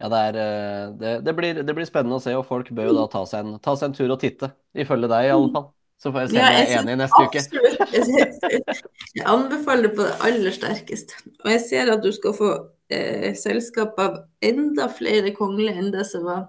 Ja, 0.00 0.08
det, 0.08 0.20
er, 0.30 0.36
eh, 0.40 0.92
det, 0.96 1.12
det, 1.26 1.34
blir, 1.36 1.60
det, 1.60 1.74
blir, 1.76 1.84
spennende 1.88 2.16
å 2.16 2.24
se, 2.24 2.32
og 2.32 2.46
folk 2.48 2.70
bør 2.72 2.88
jo 2.88 2.96
da 2.96 3.04
ta 3.12 3.20
seg 3.28 3.44
en, 3.44 3.58
ta 3.60 3.74
seg 3.76 3.90
en 3.90 3.96
tur 3.98 4.14
og 4.14 4.20
titte. 4.22 4.48
Ifølge 4.72 5.10
deg, 5.12 5.26
i 5.28 5.34
alle 5.34 5.50
fall. 5.52 5.66
Så 6.00 6.12
får 6.14 6.22
jeg 6.22 6.30
se 6.30 6.38
om 6.38 6.40
ja, 6.40 6.52
jeg 6.56 6.68
er 6.70 6.78
enig 6.78 6.94
neste 6.96 7.24
absolutt. 7.26 7.82
uke. 7.92 8.92
jeg 9.18 9.26
anbefaler 9.28 9.92
på 9.92 10.06
det 10.06 10.14
aller 10.24 10.54
sterkeste. 10.56 11.20
Og 11.42 11.50
jeg 11.52 11.60
ser 11.66 11.92
at 11.92 12.00
du 12.00 12.08
skal 12.16 12.32
få 12.38 12.54
eh, 12.88 13.34
selskap 13.36 14.00
av 14.00 14.16
enda 14.40 14.88
flere 14.96 15.34
kongelige 15.36 15.76
enn 15.82 15.92
det 15.92 16.06
som 16.08 16.24
var 16.24 16.46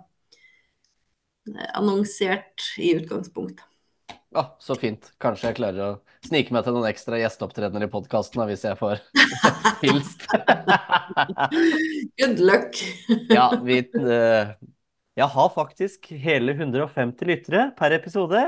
annonsert 1.74 2.62
i 2.78 2.96
utgangspunktet. 2.96 3.66
Ja, 4.32 4.58
Så 4.60 4.76
fint. 4.80 5.10
Kanskje 5.20 5.50
jeg 5.50 5.58
klarer 5.58 5.82
å 5.84 5.90
snike 6.24 6.54
meg 6.56 6.64
til 6.64 6.76
noen 6.78 6.88
ekstra 6.88 7.18
gjesteopptredener 7.20 7.84
i 7.84 7.92
podkasten 7.92 8.46
hvis 8.48 8.64
jeg 8.64 8.80
får 8.80 9.02
hilst. 9.84 10.24
Good 12.22 12.40
luck. 12.40 12.80
ja, 13.38 13.50
vi 13.60 13.82
uh, 14.00 14.54
Jeg 15.20 15.30
har 15.36 15.52
faktisk 15.52 16.14
hele 16.16 16.56
150 16.56 17.28
lyttere 17.28 17.68
per 17.76 17.98
episode. 17.98 18.46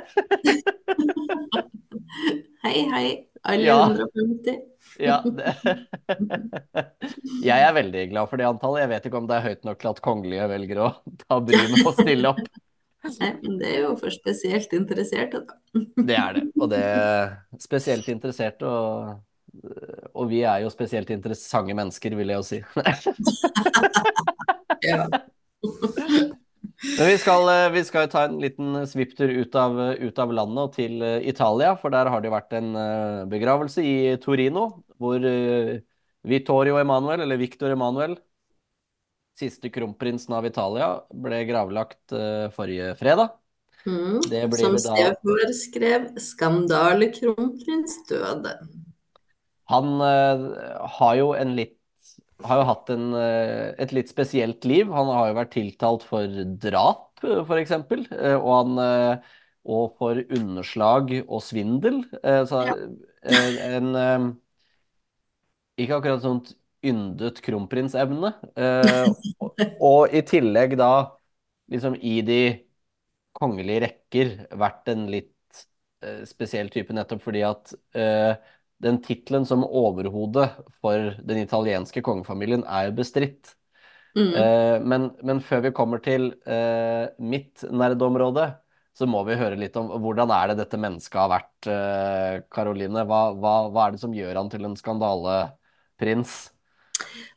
hei, 2.63 2.77
hei, 2.95 3.07
alle 3.43 3.67
ja. 3.67 3.79
150. 3.91 4.62
ja, 5.03 5.19
jeg 7.43 7.59
er 7.59 7.75
veldig 7.75 8.09
glad 8.13 8.31
for 8.31 8.39
det 8.39 8.47
antallet. 8.47 8.85
Jeg 8.85 8.95
vet 8.95 9.09
ikke 9.09 9.19
om 9.19 9.27
det 9.27 9.35
er 9.35 9.50
høyt 9.50 9.67
nok 9.67 9.83
til 9.83 9.91
at 9.91 10.05
kongelige 10.05 10.51
velger 10.55 10.85
å 10.85 10.93
ta 11.25 11.43
brynet 11.43 11.83
og 11.83 11.97
stille 12.00 12.31
opp. 12.31 12.47
Nei, 13.03 13.33
men 13.43 13.57
det 13.60 13.67
er 13.69 13.81
jo 13.83 13.95
for 14.00 14.12
spesielt 14.15 14.72
interesserte, 14.75 15.39
da. 15.43 15.53
det 16.10 16.15
er 16.15 16.33
det. 16.38 16.43
Og 16.60 16.69
det 16.72 16.79
er 16.79 17.33
spesielt 17.62 18.07
interesserte, 18.12 18.65
og, 18.69 19.19
og 20.13 20.29
vi 20.31 20.41
er 20.48 20.57
jo 20.63 20.69
spesielt 20.72 21.10
interessante 21.12 21.74
mennesker, 21.75 22.15
vil 22.19 22.29
jeg 22.31 22.38
jo 22.39 22.45
si. 22.48 22.60
ja. 24.89 25.01
Men 26.83 27.07
vi 27.07 27.15
skal, 27.15 27.48
vi 27.72 27.79
skal, 27.88 28.10
ta 28.12 28.25
en 28.27 28.41
liten 28.43 28.75
svipptur 28.89 29.29
ut, 29.31 29.53
ut, 29.55 30.17
av 30.19 30.31
landet 30.36 30.63
og 30.65 30.74
til 30.75 31.00
Italia, 31.24 31.77
for 31.79 31.89
der 31.93 32.10
har 32.12 32.19
det 32.24 32.31
vært 32.33 32.51
en 32.57 32.75
eh, 32.75 33.24
begravelse 33.31 33.79
i 33.88 34.17
Torino, 34.19 34.83
hvor 35.00 35.24
eh, 35.24 35.79
Vittorio 36.27 36.75
Emanuel, 36.81 37.24
eller 37.24 37.39
Victor 37.39 37.72
Emanuel, 37.72 38.17
Siste 39.33 39.71
kronprinsen 39.73 40.35
av 40.37 40.45
Italia 40.45 40.89
ble 41.09 41.43
gravlagt 41.49 42.13
uh, 42.13 42.49
forrige 42.53 42.93
fredag. 42.99 43.33
Mm, 43.83 44.21
som 44.55 44.77
Stefan 44.79 45.53
skrev 45.57 46.05
'Skandalekronprins 46.21 47.97
døde'. 48.09 48.55
Han 49.73 49.95
uh, 49.99 50.87
har 50.99 51.15
jo 51.19 51.31
en 51.37 51.55
litt 51.57 51.79
har 52.43 52.59
jo 52.59 52.67
hatt 52.67 52.89
en, 52.91 53.05
uh, 53.15 53.71
et 53.79 53.93
litt 53.95 54.11
spesielt 54.11 54.65
liv. 54.67 54.91
Han 54.91 55.09
har 55.09 55.31
jo 55.31 55.39
vært 55.39 55.55
tiltalt 55.55 56.05
for 56.05 56.43
drap, 56.61 57.23
f.eks. 57.23 57.73
Uh, 58.11 58.37
og 58.37 58.51
han 58.53 59.23
og 59.63 59.95
for 59.99 60.19
underslag 60.35 61.13
og 61.27 61.41
svindel. 61.43 62.03
Eh, 62.23 62.45
så 62.45 62.63
Ja. 62.67 62.75
eh, 63.23 63.75
en 63.77 63.95
eh, 63.95 64.33
ikke 65.77 65.95
akkurat 65.95 66.21
sånt 66.21 66.53
yndet 66.85 67.41
kronprinsevne. 67.45 68.33
Eh, 68.55 69.07
og, 69.39 69.63
og 69.79 70.15
i 70.15 70.23
tillegg 70.27 70.77
da 70.79 70.93
liksom 71.71 71.95
i 71.99 72.19
de 72.25 72.41
kongelige 73.33 73.85
rekker 73.87 74.33
vært 74.59 74.91
en 74.93 75.07
litt 75.11 75.63
eh, 76.03 76.23
spesiell 76.29 76.69
type, 76.73 76.93
nettopp 76.93 77.23
fordi 77.25 77.43
at 77.47 77.73
eh, 77.97 78.35
den 78.83 78.99
tittelen 79.03 79.45
som 79.47 79.63
overhode 79.63 80.49
for 80.83 81.13
den 81.23 81.43
italienske 81.43 82.03
kongefamilien 82.05 82.65
er 82.67 82.89
jo 82.89 82.97
bestridt. 82.99 83.55
Mm. 84.13 84.33
Eh, 84.37 84.75
men, 84.85 85.07
men 85.25 85.41
før 85.41 85.63
vi 85.65 85.73
kommer 85.75 86.03
til 86.03 86.33
eh, 86.45 87.07
mitt 87.23 87.63
nerdeområde, 87.71 88.51
så 88.93 89.07
må 89.09 89.23
vi 89.25 89.37
høre 89.39 89.57
litt 89.57 89.77
om 89.79 89.89
hvordan 90.03 90.29
er 90.35 90.51
det 90.51 90.59
dette 90.59 90.77
mennesket 90.77 91.17
har 91.17 91.31
vært, 91.31 91.69
eh, 91.71 92.35
Karoline. 92.53 93.07
Hva, 93.09 93.23
hva, 93.33 93.53
hva 93.73 93.87
er 93.87 93.95
det 93.95 94.03
som 94.03 94.13
gjør 94.13 94.37
han 94.37 94.51
til 94.53 94.67
en 94.69 94.77
skandaleprins? 94.77 96.35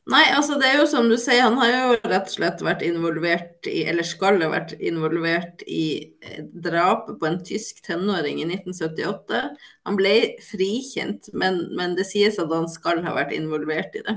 Nei, 0.06 0.23
altså 0.37 0.54
det 0.61 0.68
er 0.68 0.76
jo 0.78 0.87
som 0.87 1.09
du 1.11 1.16
sier, 1.18 1.42
han 1.42 1.56
har 1.59 1.71
jo 1.73 1.97
rett 1.97 2.28
og 2.28 2.33
slett 2.33 2.61
vært 2.62 2.85
involvert 2.87 3.66
i, 3.66 3.80
eller 3.90 4.06
skal 4.06 4.38
ha 4.45 4.50
vært 4.52 4.76
involvert 4.78 5.64
i 5.66 5.87
eh, 6.23 6.45
drapet 6.66 7.18
på 7.18 7.26
en 7.26 7.40
tysk 7.47 7.80
tenåring 7.87 8.38
i 8.42 8.47
1978. 8.47 9.40
Han 9.88 9.99
ble 9.99 10.14
frikjent, 10.47 11.33
men, 11.35 11.64
men 11.78 11.97
det 11.99 12.06
sies 12.06 12.38
at 12.42 12.54
han 12.54 12.71
skal 12.71 13.02
ha 13.06 13.16
vært 13.18 13.35
involvert 13.35 13.99
i 13.99 14.04
det. 14.06 14.16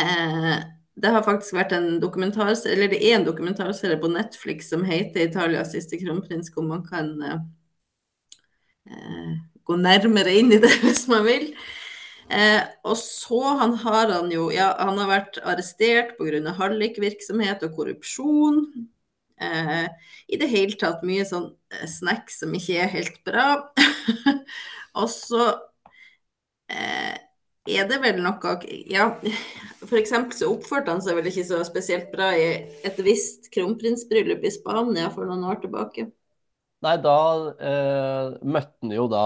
Eh, 0.00 0.54
det 0.96 1.12
har 1.12 1.24
faktisk 1.26 1.58
vært 1.58 1.74
en 1.76 1.98
dokumentarserie, 2.00 2.72
eller 2.72 2.92
det 2.92 3.02
er 3.04 3.18
en 3.18 3.26
dokumentarserie 3.26 4.00
på 4.00 4.08
Netflix 4.12 4.70
som 4.72 4.84
heter 4.88 5.26
'Italias 5.26 5.74
siste 5.76 6.00
kronprins', 6.00 6.48
hvor 6.54 6.64
man 6.64 6.86
kan 6.86 7.12
eh, 7.22 7.40
eh 8.88 9.36
gå 9.66 9.76
nærmere 9.76 10.32
inn 10.38 10.52
i 10.52 10.60
det 10.62 10.72
hvis 10.84 11.08
man 11.10 11.24
vil. 11.26 11.50
Eh, 12.30 12.62
og 12.82 12.96
så 12.98 13.40
han 13.60 13.76
har 13.84 14.10
han 14.10 14.30
jo 14.34 14.48
Ja, 14.50 14.72
han 14.80 14.98
har 14.98 15.08
vært 15.10 15.38
arrestert 15.46 16.16
pga. 16.18 16.52
hallikvirksomhet 16.58 17.62
og 17.62 17.76
korrupsjon. 17.76 18.64
Eh, 19.40 19.86
I 20.28 20.36
det 20.40 20.48
hele 20.50 20.76
tatt 20.80 21.04
mye 21.04 21.24
sånn 21.28 21.50
eh, 21.72 21.86
snacks 21.86 22.40
som 22.42 22.54
ikke 22.54 22.80
er 22.82 22.88
helt 22.96 23.22
bra. 23.24 23.46
og 25.00 25.08
så 25.12 25.52
eh, 26.70 27.14
er 27.66 27.88
det 27.90 27.98
vel 28.02 28.20
noe 28.22 28.54
Ja, 28.90 29.08
f.eks. 29.86 30.14
så 30.38 30.50
oppførte 30.52 30.94
han 30.94 31.02
seg 31.04 31.18
vel 31.18 31.30
ikke 31.30 31.46
så 31.48 31.62
spesielt 31.66 32.12
bra 32.14 32.32
i 32.38 32.46
et 32.86 33.00
visst 33.06 33.50
kronprinsbryllup 33.54 34.44
i 34.46 34.54
Spania 34.54 35.10
for 35.14 35.28
noen 35.30 35.46
år 35.50 35.62
tilbake. 35.64 36.08
Nei, 36.84 36.94
da 37.00 37.12
eh, 37.56 38.34
møtte 38.44 38.84
han 38.84 38.92
jo 38.92 39.06
da 39.08 39.22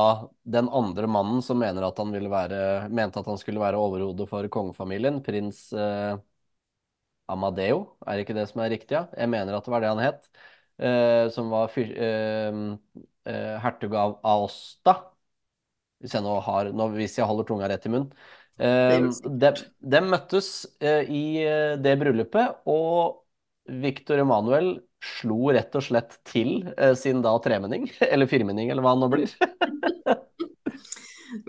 den 0.54 0.68
andre 0.70 1.08
mannen 1.10 1.42
som 1.42 1.58
mener 1.60 1.82
at 1.88 1.98
han 1.98 2.12
ville 2.14 2.30
være, 2.30 2.88
mente 2.94 3.20
at 3.20 3.26
han 3.26 3.40
skulle 3.40 3.62
være 3.62 3.80
overhode 3.80 4.26
for 4.30 4.46
kongefamilien, 4.54 5.18
prins 5.26 5.66
eh, 5.74 6.14
Amadeo, 7.30 7.82
er 8.06 8.16
det 8.16 8.24
ikke 8.24 8.36
det 8.38 8.46
som 8.50 8.62
er 8.64 8.72
riktig? 8.74 8.94
Ja? 8.96 9.04
Jeg 9.18 9.30
mener 9.30 9.56
at 9.56 9.66
det 9.66 9.74
var 9.74 9.84
det 9.84 9.90
han 9.92 10.02
het. 10.02 10.28
Eh, 10.80 11.28
som 11.34 11.50
var 11.52 11.68
fyr, 11.68 11.90
eh, 11.92 12.60
eh, 13.28 13.56
hertug 13.62 13.94
av 13.94 14.18
Aosta. 14.26 14.96
Hvis 16.00 16.14
jeg, 16.16 16.24
nå 16.24 16.38
har, 16.46 16.70
nå, 16.72 16.86
hvis 16.96 17.18
jeg 17.18 17.28
holder 17.28 17.48
tunga 17.48 17.68
rett 17.68 17.86
i 17.86 17.92
munnen. 17.92 18.12
Eh, 18.60 19.08
de, 19.42 19.50
de 19.94 20.00
møttes 20.04 20.50
i 20.80 21.24
det 21.84 21.96
bryllupet, 22.00 22.62
og 22.68 23.20
Victor 23.82 24.22
Emanuel 24.22 24.78
slo 25.00 25.50
rett 25.54 25.74
og 25.76 25.84
slett 25.84 26.18
til 26.28 26.68
eh, 26.76 26.94
sin 26.98 27.22
da 27.24 27.32
tremenning, 27.42 27.88
eller 28.12 28.30
firmenning, 28.30 28.70
eller 28.70 28.84
hva 28.84 28.94
han 28.94 29.04
nå 29.04 29.10
blir. 29.12 29.32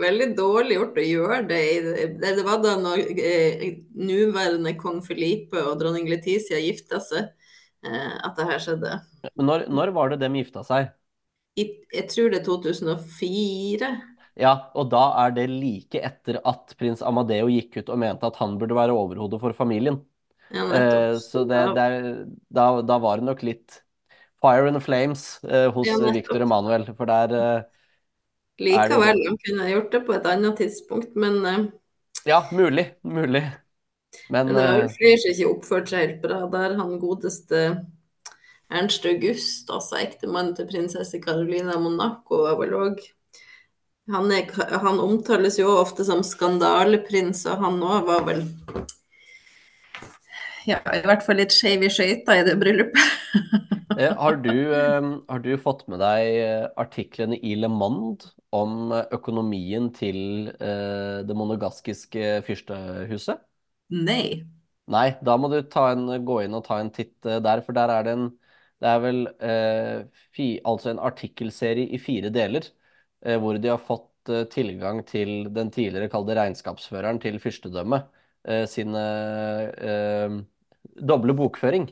Veldig 0.02 0.28
dårlig 0.38 0.78
gjort 0.78 1.00
å 1.02 1.06
gjøre 1.06 1.42
det. 1.50 1.62
Det, 2.22 2.34
var 2.46 2.62
da 2.64 2.76
når 2.80 3.02
eh, 3.18 3.66
nåværende 3.98 4.76
kong 4.80 5.02
Felipe 5.06 5.62
og 5.66 5.80
dronning 5.82 6.08
Letizia 6.10 6.62
gifta 6.62 7.02
seg, 7.04 7.32
eh, 7.88 8.14
at 8.22 8.38
det 8.38 8.48
her 8.50 8.62
skjedde. 8.62 9.00
Men 9.34 9.50
når, 9.50 9.68
når 9.74 9.94
var 9.98 10.14
det 10.14 10.22
dem 10.22 10.38
gifta 10.38 10.64
seg? 10.68 10.94
I, 11.60 11.68
jeg 11.92 12.08
tror 12.14 12.32
det 12.32 12.42
er 12.42 12.48
2004. 12.48 13.92
Ja, 14.40 14.54
og 14.78 14.88
da 14.94 15.04
er 15.26 15.34
det 15.36 15.50
like 15.52 16.00
etter 16.00 16.40
at 16.48 16.72
prins 16.80 17.02
Amadeo 17.04 17.50
gikk 17.52 17.82
ut 17.82 17.92
og 17.92 18.00
mente 18.00 18.30
at 18.30 18.38
han 18.40 18.56
burde 18.62 18.78
være 18.78 18.96
overhode 18.96 19.42
for 19.42 19.58
familien. 19.58 20.00
Ja, 20.54 20.66
Eh, 20.76 21.18
så 21.20 21.44
det, 21.48 21.62
det 21.76 21.82
er, 21.82 22.10
da, 22.50 22.66
da 22.82 22.98
var 23.04 23.20
det 23.22 23.28
nok 23.30 23.44
litt 23.46 23.82
fire 24.42 24.68
and 24.68 24.82
flames 24.84 25.44
eh, 25.44 25.70
hos 25.72 25.88
Ja. 25.88 25.98
Victor 26.14 26.42
Emanuel, 26.42 26.88
for 26.98 27.06
der 27.10 27.36
eh, 27.38 27.62
Likevel, 28.62 29.22
han 29.28 29.38
kunne 29.46 29.70
gjort 29.72 29.92
det 29.92 30.02
på 30.06 30.14
et 30.18 30.28
annet 30.30 30.58
tidspunkt, 30.58 31.16
men, 31.16 31.46
eh, 31.46 31.64
Ja, 32.26 32.44
mulig. 32.52 32.94
Mulig. 33.02 33.44
Men 34.30 34.48
men 34.48 34.56
det 34.56 34.68
var 34.68 34.84
eh, 34.84 34.92
flere 34.98 35.18
som 35.22 35.32
ikke 35.32 35.52
oppført 35.56 35.90
seg 35.90 36.06
helt 36.06 36.22
bra. 36.22 36.42
Der 36.52 36.76
han 36.78 37.00
godeste 37.00 37.62
Ernst 38.72 39.06
August, 39.06 39.70
altså 39.70 40.00
ektemannen 40.00 40.56
til 40.56 40.68
prinsesse 40.70 41.20
Carolina 41.24 41.78
Monaco, 41.80 42.44
var 42.46 42.60
vel 42.62 42.78
òg 42.78 43.02
han, 44.12 44.32
er, 44.34 44.50
han 44.84 45.00
omtales 45.00 45.60
jo 45.60 45.70
ofte 45.78 46.04
som 46.08 46.24
skandaleprins, 46.26 47.46
og 47.48 47.62
han 47.64 47.78
òg 47.86 48.08
var 48.10 48.26
vel 48.28 48.42
ja, 50.68 50.80
i 50.96 51.02
hvert 51.06 51.24
fall 51.26 51.40
litt 51.42 51.54
skeiv 51.56 51.84
i 51.86 51.92
skøyta 51.94 52.38
i 52.42 52.46
det 52.48 52.58
bryllupet. 52.62 53.32
Eh, 53.96 54.14
Har 54.18 54.36
du, 54.36 54.50
eh, 54.76 55.02
har 55.30 55.40
du 55.44 55.58
fått 55.60 55.84
med 55.92 56.00
deg 56.00 56.28
eh, 56.42 56.68
artiklene 56.80 57.36
i 57.44 57.56
Le 57.60 57.68
Monde 57.70 58.30
om 58.56 58.92
økonomien 59.18 59.90
til 59.96 60.52
det 60.60 61.36
monogaskiske 61.40 62.42
fyrstehuset? 62.48 63.40
Nei. 64.08 64.44
Nei, 64.92 65.08
da 65.24 65.36
må 65.40 65.48
du 65.52 65.62
ta 65.72 65.92
en, 65.94 66.08
gå 66.28 66.42
inn 66.44 66.56
og 66.58 66.66
ta 66.66 66.80
en 66.82 66.90
titt 66.94 67.14
der, 67.24 67.62
for 67.66 67.78
der 67.78 67.92
er 67.94 68.04
det 68.08 68.16
en 68.18 68.30
Det 68.82 68.90
er 68.90 69.00
vel 69.04 69.20
eh, 69.46 70.22
fi, 70.34 70.46
altså 70.66 70.90
en 70.90 71.00
artikkelserie 71.06 71.86
i 71.94 72.00
fire 72.02 72.32
deler, 72.34 72.66
eh, 73.22 73.38
hvor 73.38 73.60
de 73.62 73.70
har 73.70 73.78
fått 73.78 74.30
eh, 74.34 74.48
tilgang 74.50 75.04
til 75.06 75.52
den 75.54 75.70
tidligere 75.72 76.10
kalde 76.10 76.34
regnskapsføreren 76.40 77.20
til 77.22 77.38
fyrstedømmet 77.44 78.10
sin 78.68 78.96
eh, 78.98 80.40
doble 80.96 81.34
bokføring. 81.38 81.88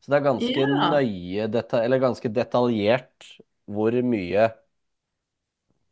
Så 0.00 0.12
det 0.12 0.18
er 0.20 0.26
ganske 0.28 0.66
Ja. 0.66 0.88
nøye, 0.92 1.48
deta 1.52 1.82
eller 1.84 2.00
ganske 2.02 2.30
detaljert 2.32 3.30
hvor 3.68 3.92
mye 4.06 4.48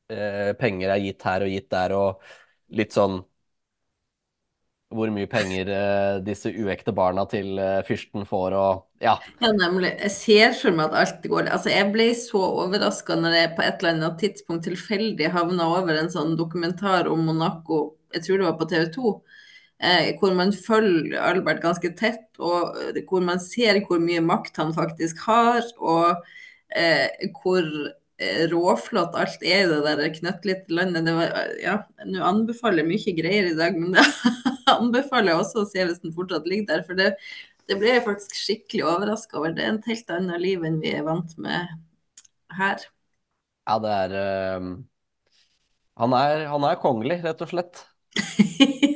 eh, 0.09 0.53
penger 0.61 0.92
er 0.95 1.03
gitt 1.05 1.23
her 1.29 1.45
og 1.47 1.53
gitt 1.55 1.71
der, 1.75 1.95
og 1.97 2.23
litt 2.81 2.95
sånn 2.97 3.21
hvor 4.97 5.11
mye 5.14 5.27
penger 5.31 5.71
eh, 5.75 6.19
disse 6.27 6.53
uekte 6.64 6.95
barna 6.97 7.27
til 7.31 7.59
eh, 7.59 7.81
fyrsten 7.88 8.27
får, 8.29 8.57
og 8.62 8.85
ja. 9.05 9.16
Ja, 9.40 9.49
nemlig. 9.53 9.90
Jeg 10.01 10.11
ser 10.14 10.55
for 10.57 10.75
meg 10.77 10.90
at 10.92 10.97
alt 11.03 11.27
går 11.31 11.49
Altså, 11.53 11.71
jeg 11.73 11.90
ble 11.92 12.07
så 12.16 12.40
overraska 12.64 13.16
når 13.21 13.35
jeg 13.37 13.51
på 13.57 13.64
et 13.64 13.81
eller 13.83 13.92
annet 13.95 14.19
tidspunkt 14.23 14.64
tilfeldig 14.69 15.31
havna 15.35 15.69
over 15.77 15.99
en 16.01 16.11
sånn 16.12 16.35
dokumentar 16.38 17.09
om 17.12 17.25
Monaco, 17.29 17.79
jeg 18.14 18.25
tror 18.27 18.38
det 18.42 18.47
var 18.49 18.57
på 18.61 18.69
TV 18.73 18.87
2, 18.97 19.12
eh, 19.16 19.45
hvor 20.20 20.32
man 20.36 20.52
følger 20.52 21.20
Albert 21.20 21.60
ganske 21.60 21.90
tett, 21.98 22.28
og 22.40 22.76
eh, 22.80 23.02
hvor 23.08 23.24
man 23.24 23.40
ser 23.42 23.82
hvor 23.84 24.00
mye 24.00 24.22
makt 24.24 24.56
han 24.56 24.72
faktisk 24.76 25.20
har, 25.26 25.62
og 25.76 26.22
eh, 26.72 27.28
hvor 27.42 27.66
eh, 28.18 28.46
råflott 28.52 29.16
alt 29.20 29.44
er 29.44 29.66
i 29.66 29.68
det 29.68 29.82
der 29.84 30.14
knøttlite 30.14 30.72
landet. 30.72 31.04
Det 31.06 31.16
var, 31.18 31.36
ja, 31.60 31.76
nå 32.08 32.24
anbefaler 32.24 32.84
jeg 32.84 32.92
mye 32.92 33.16
greier 33.20 33.50
i 33.50 33.58
dag, 33.58 33.76
men 33.76 33.92
det 33.96 34.06
anbefaler 34.78 35.34
jeg 35.34 35.42
også 35.42 35.64
å 35.64 35.68
se 35.68 35.84
hvis 35.84 36.02
den 36.04 36.16
fortsatt 36.16 36.48
ligger 36.48 36.70
der. 36.72 36.84
For 36.88 36.98
det, 36.98 37.12
det 37.68 37.78
ble 37.80 37.96
jeg 37.98 38.06
faktisk 38.06 38.36
skikkelig 38.38 38.86
overraska 38.88 39.40
over. 39.40 39.52
Det 39.56 39.64
er 39.64 39.74
et 39.74 39.90
helt 39.92 40.14
annet 40.16 40.42
liv 40.42 40.64
enn 40.64 40.80
vi 40.80 40.96
er 40.96 41.04
vant 41.06 41.36
med 41.36 41.76
her. 42.56 42.88
Ja, 43.66 43.76
det 43.82 43.92
er 43.92 44.16
eh, 44.22 44.72
han 45.96 46.12
er, 46.12 46.46
han 46.52 46.64
er 46.68 46.80
kongelig, 46.80 47.20
rett 47.24 47.44
og 47.44 47.52
slett. 47.52 47.84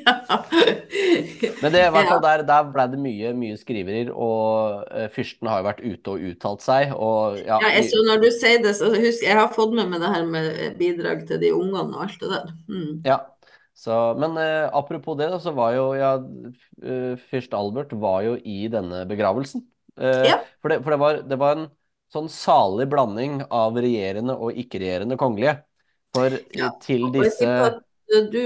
Ja. 0.06 0.38
Men 1.62 1.72
det, 1.74 1.82
i 1.82 1.92
hvert 1.94 2.08
fall 2.10 2.22
der, 2.24 2.44
der 2.48 2.68
ble 2.74 2.86
det 2.92 3.00
mye, 3.00 3.32
mye 3.36 3.58
skriverier, 3.60 4.12
og 4.12 4.84
uh, 4.90 5.06
fyrsten 5.14 5.50
har 5.50 5.60
jo 5.60 5.66
vært 5.68 5.82
ute 5.84 6.14
og 6.14 6.28
uttalt 6.30 6.64
seg, 6.64 6.94
og 6.94 7.40
ja, 7.40 7.58
Ja, 7.62 7.72
jeg, 7.76 7.88
så 7.90 8.04
når 8.06 8.22
du 8.24 8.28
sier 8.34 8.62
det, 8.64 8.74
så 8.78 8.90
husk, 8.92 9.24
jeg 9.26 9.38
har 9.38 9.50
fått 9.54 9.74
med 9.76 9.90
meg 9.92 10.04
det 10.04 10.12
her 10.14 10.28
med 10.28 10.78
bidrag 10.80 11.26
til 11.28 11.42
de 11.42 11.52
ungene 11.56 11.88
og 11.88 12.06
alt 12.06 12.22
det 12.22 12.32
der. 12.36 12.54
Mm. 12.70 12.94
ja. 13.08 13.20
Så, 13.80 13.96
men 14.20 14.34
uh, 14.36 14.68
apropos 14.76 15.16
det, 15.16 15.30
da, 15.32 15.38
så 15.40 15.54
var 15.56 15.72
jo 15.72 15.84
ja, 15.96 16.14
uh, 16.20 17.12
fyrst 17.30 17.54
Albert 17.56 17.94
var 17.96 18.26
jo 18.26 18.34
i 18.36 18.62
denne 18.72 19.06
begravelsen. 19.08 19.64
Ja. 20.00 20.38
For, 20.62 20.72
det, 20.72 20.78
for 20.80 20.94
det, 20.94 20.98
var, 21.00 21.16
det 21.28 21.36
var 21.40 21.58
en 21.58 21.64
sånn 22.12 22.28
salig 22.32 22.86
blanding 22.88 23.40
av 23.52 23.76
regjerende 23.76 24.36
og 24.38 24.56
ikke-regjerende 24.56 25.18
kongelige. 25.20 25.58
For 26.14 26.34
Ja, 26.56 26.72
til 26.82 27.08
disse 27.14 27.50
du 28.32 28.42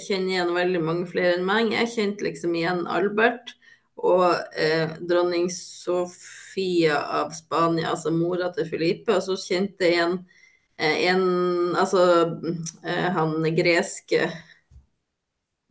kjenner 0.00 0.30
igjen 0.32 0.54
veldig 0.56 0.80
mange 0.84 1.06
flere 1.10 1.36
enn 1.36 1.44
meg. 1.46 1.72
Jeg 1.74 1.90
kjente 1.94 2.24
liksom 2.26 2.54
igjen 2.56 2.86
Albert. 2.88 3.54
og 4.02 4.34
eh, 4.58 4.88
dronning 5.06 5.50
Sofia 5.52 6.96
av 7.20 7.30
Spania, 7.36 7.90
altså 7.92 8.10
mora 8.10 8.48
til 8.56 8.66
Filipe. 8.70 9.14
Og 9.14 9.22
så 9.22 9.36
kjente 9.38 9.84
jeg 9.84 9.92
igjen 9.98 10.16
eh, 10.78 10.96
en 11.12 11.76
Altså 11.76 12.02
eh, 12.82 13.08
han 13.14 13.36
greske 13.56 14.22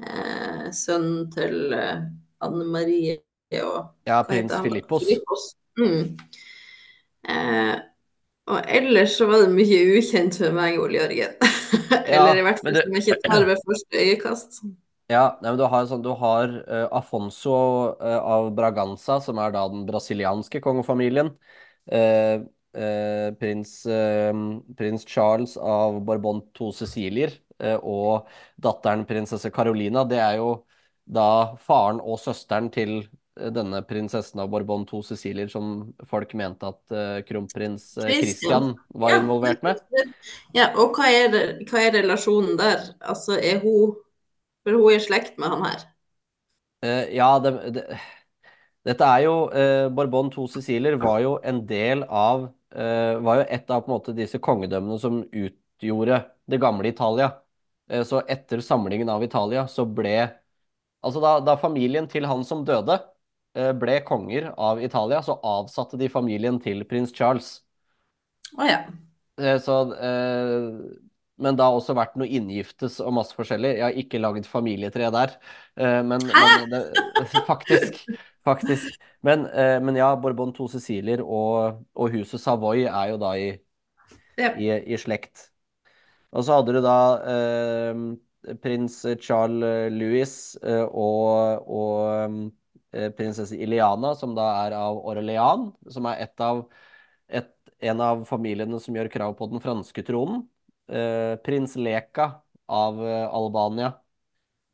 eh, 0.06 0.72
sønnen 0.72 1.32
til 1.34 1.74
eh, 1.76 2.06
Anne 2.46 2.66
Marie 2.66 3.18
og 3.60 3.92
Ja, 4.08 4.22
prins. 4.24 4.54
Filippos. 4.64 5.56
Mm. 5.82 6.18
Eh, 7.28 7.76
og 8.52 8.62
ellers 8.68 9.18
så 9.18 9.28
var 9.30 9.44
det 9.44 9.52
mye 9.54 9.82
ukjent 9.98 10.38
for 10.40 10.56
meg, 10.56 10.80
Ole 10.82 11.02
Jørgen. 11.02 11.36
Eller 12.06 12.40
i 12.40 12.46
hvert 12.46 12.62
fall 12.62 12.74
det- 12.76 12.86
som 12.86 12.96
jeg 12.98 13.16
ikke 13.16 13.30
tar 13.34 13.46
ved 13.50 13.62
første 13.68 14.06
øyekast. 14.06 14.62
Ja, 15.12 15.24
nei, 15.42 15.52
men 15.52 15.60
du 15.60 15.66
har, 15.68 15.86
sånn, 15.90 16.04
du 16.06 16.14
har 16.16 16.54
uh, 16.72 16.88
Afonso 16.96 17.54
uh, 18.00 18.20
av 18.22 18.50
Braganza, 18.56 19.18
som 19.24 19.42
er 19.44 19.52
da 19.52 19.66
den 19.72 19.84
brasilianske 19.90 20.62
kongefamilien. 20.64 21.34
Uh, 21.92 22.48
prins, 23.36 23.72
prins 24.80 25.02
Charles 25.04 25.58
av 25.60 25.98
Bourbon 26.08 26.38
to 26.56 26.70
Cecilier 26.72 27.34
og 27.84 28.30
datteren 28.64 29.04
prinsesse 29.10 29.52
Carolina. 29.52 30.06
Det 30.08 30.22
er 30.24 30.38
jo 30.40 30.54
da 31.04 31.58
faren 31.60 32.00
og 32.00 32.16
søsteren 32.24 32.70
til 32.72 33.02
denne 33.50 33.82
prinsessen 33.88 34.40
av 34.44 34.50
Bourbon 34.52 34.84
to 34.86 35.02
Cecilier 35.06 35.50
som 35.52 35.92
folk 36.08 36.34
mente 36.38 36.70
at 36.70 36.94
uh, 36.94 37.20
kronprins 37.28 37.98
eh, 37.98 38.12
Christian. 38.20 38.76
Var 38.94 39.16
Ja, 39.16 39.20
involvert 39.24 39.64
med. 39.66 39.82
Ja, 40.58 40.70
og 40.76 40.98
hva 40.98 41.10
er, 41.10 41.30
det, 41.34 41.44
hva 41.70 41.82
er 41.82 41.96
relasjonen 42.00 42.58
der? 42.60 42.84
Altså, 43.02 43.38
er 43.40 43.62
hun 43.64 43.96
For 44.62 44.78
hun 44.78 44.92
er 44.92 45.00
i 45.00 45.04
slekt 45.04 45.40
med 45.42 45.50
han 45.54 45.64
her. 45.66 45.86
Uh, 46.86 47.06
ja, 47.16 47.30
det, 47.42 47.54
det, 47.78 47.86
dette 48.86 49.08
er 49.16 49.24
jo 49.26 49.36
uh, 49.54 49.88
Bourbon 49.94 50.30
to 50.34 50.46
Siciler 50.52 51.00
var 51.02 51.22
jo 51.26 51.38
en 51.44 51.64
del 51.70 52.06
av 52.08 52.50
Var 52.72 53.36
jo 53.42 53.48
et 53.52 53.72
av 53.76 53.82
på 53.84 53.90
en 53.90 53.94
måte 53.98 54.14
disse 54.16 54.40
kongedømmene 54.40 54.96
som 54.96 55.18
utgjorde 55.28 56.22
det 56.48 56.60
gamle 56.64 56.88
Italia. 56.88 57.34
Så 58.08 58.22
etter 58.32 58.62
samlingen 58.64 59.10
av 59.12 59.26
Italia 59.26 59.66
så 59.68 59.84
ble 59.84 60.14
Altså 61.02 61.22
da, 61.24 61.32
da 61.44 61.58
familien 61.60 62.08
til 62.10 62.28
han 62.30 62.46
som 62.46 62.62
døde, 62.66 63.00
ble 63.54 63.98
konger 64.08 64.52
av 64.56 64.80
Italia, 64.84 65.20
så 65.26 65.36
avsatte 65.44 66.00
de 66.00 66.08
familien 66.10 66.60
til 66.64 66.86
prins 66.88 67.12
Charles. 67.16 67.58
Å 68.58 68.68
ja. 68.68 68.82
Eh, 69.40 69.58
Så, 69.60 69.78
eh, 69.96 70.98
men 71.42 71.58
det 71.58 71.66
har 71.66 71.74
også 71.74 71.96
vært 71.98 72.18
noe 72.20 72.30
inngiftes 72.30 73.00
og 73.02 73.16
masse 73.18 73.36
forskjellig. 73.36 73.74
Jeg 73.80 73.86
har 73.88 73.98
ikke 73.98 74.22
lagd 74.22 74.48
familietre 74.50 75.10
der, 75.14 75.38
eh, 75.78 76.02
men, 76.06 76.22
men 76.28 76.70
det, 76.70 76.82
faktisk. 77.52 78.04
Faktisk. 78.46 79.00
Men, 79.26 79.46
eh, 79.48 79.78
men 79.82 79.98
ja, 79.98 80.14
Bourbon 80.18 80.54
to 80.54 80.68
Sicilier 80.70 81.22
og, 81.22 81.82
og 81.96 82.14
huset 82.14 82.42
Savoy 82.42 82.86
er 82.90 83.14
jo 83.14 83.20
da 83.22 83.36
i, 83.38 83.50
yep. 84.38 84.58
i, 84.58 84.70
i 84.94 85.00
slekt. 85.02 85.48
Og 86.32 86.46
så 86.48 86.60
hadde 86.60 86.78
du 86.78 86.82
da 86.86 86.98
eh, 87.34 88.56
prins 88.64 89.02
Charles 89.22 89.92
Louis 89.94 90.36
eh, 90.64 90.86
og, 90.86 91.68
og 91.68 91.98
eh, 92.14 92.38
prinsesse 93.18 93.56
Iliana, 93.56 94.14
som 94.20 94.34
da 94.36 94.48
er 94.66 94.76
av 94.76 94.98
Orléans, 95.08 95.72
som 95.94 96.08
er 96.12 96.26
et 96.26 96.44
av, 96.44 96.66
et, 97.32 97.52
en 97.80 98.02
av 98.04 98.26
familiene 98.28 98.80
som 98.84 98.96
gjør 98.98 99.12
krav 99.14 99.36
på 99.40 99.48
den 99.52 99.64
franske 99.64 100.04
tronen. 100.08 100.44
Eh, 100.92 101.36
prins 101.46 101.78
Leka 101.80 102.42
av 102.72 103.08
eh, 103.08 103.28
Albania. 103.36 103.94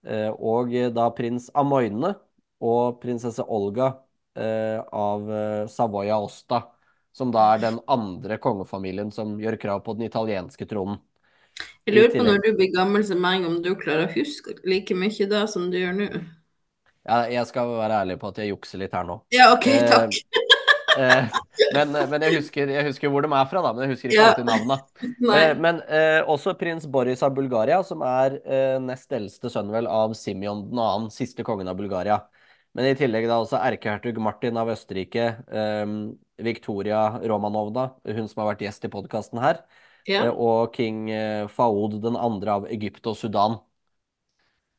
Eh, 0.07 0.29
og 0.29 0.73
da 0.93 1.09
prins 1.13 1.49
Amoyne 1.57 2.15
og 2.63 2.97
prinsesse 3.01 3.43
Olga 3.43 3.91
eh, 4.37 4.79
av 4.81 5.29
Savoya 5.69 6.17
Osta, 6.23 6.63
som 7.13 7.33
da 7.33 7.51
er 7.53 7.65
den 7.65 7.81
andre 7.89 8.37
kongefamilien 8.41 9.11
som 9.13 9.35
gjør 9.41 9.59
krav 9.61 9.83
på 9.85 9.97
den 9.97 10.07
italienske 10.09 10.69
tronen. 10.69 11.01
Jeg 11.87 11.95
lurer 11.95 12.11
på 12.13 12.25
når 12.25 12.41
du 12.43 12.49
blir 12.59 12.73
gammel 12.73 13.05
som 13.07 13.21
meg, 13.21 13.45
om 13.47 13.61
du 13.63 13.71
klarer 13.79 14.09
å 14.09 14.13
huske 14.13 14.57
like 14.67 14.93
mye 14.93 15.29
da 15.29 15.45
som 15.49 15.71
du 15.73 15.79
gjør 15.79 15.95
nå. 15.97 16.09
Jeg 17.07 17.45
skal 17.47 17.69
være 17.77 18.01
ærlig 18.03 18.17
på 18.19 18.27
at 18.33 18.37
jeg 18.41 18.49
jukser 18.51 18.81
litt 18.81 18.93
her 18.95 19.05
nå. 19.07 19.21
Ja, 19.31 19.53
OK, 19.55 19.67
Eh, 19.67 19.87
takk. 19.89 20.11
Eh, 20.97 21.27
men 21.75 21.91
men 22.09 22.23
jeg, 22.25 22.39
husker, 22.39 22.71
jeg 22.73 22.85
husker 22.87 23.11
hvor 23.13 23.21
de 23.21 23.29
er 23.29 23.45
fra, 23.51 23.61
da, 23.61 23.69
men 23.75 23.83
jeg 23.85 23.91
husker 23.91 24.09
ikke 24.09 24.17
Ja. 24.17 24.29
alltid 24.31 24.47
navnene. 24.47 24.77
Eh, 25.37 25.51
men 25.61 25.81
eh, 25.93 26.23
også 26.25 26.55
prins 26.57 26.87
Boris 26.89 27.21
av 27.21 27.35
Bulgaria, 27.37 27.83
som 27.85 28.01
er 28.01 28.39
eh, 28.41 28.79
nest 28.81 29.11
eldste 29.13 29.51
sønn 29.53 29.69
vel 29.69 29.85
av 29.85 30.15
Simeon 30.17 30.63
2., 30.71 31.11
siste 31.13 31.45
kongen 31.45 31.69
av 31.69 31.77
Bulgaria. 31.77 32.17
Men 32.73 32.89
i 32.89 32.95
tillegg 32.97 33.27
da 33.29 33.37
også 33.43 33.59
erkehertug 33.61 34.17
Martin 34.25 34.57
av 34.57 34.71
Østerrike, 34.73 35.27
eh, 35.53 35.85
Victoria 36.41 37.03
Romanovna, 37.29 37.91
hun 38.07 38.27
som 38.31 38.41
har 38.41 38.55
vært 38.55 38.65
gjest 38.65 38.89
i 38.89 38.93
podkasten 38.97 39.37
her, 39.43 39.61
Ja. 40.09 40.23
eh, 40.25 40.33
og 40.33 40.73
king 40.73 41.11
eh, 41.13 41.45
Faoud 41.47 42.01
2. 42.01 42.17
av 42.49 42.65
Egypt 42.73 43.05
og 43.05 43.17
Sudan. 43.21 43.59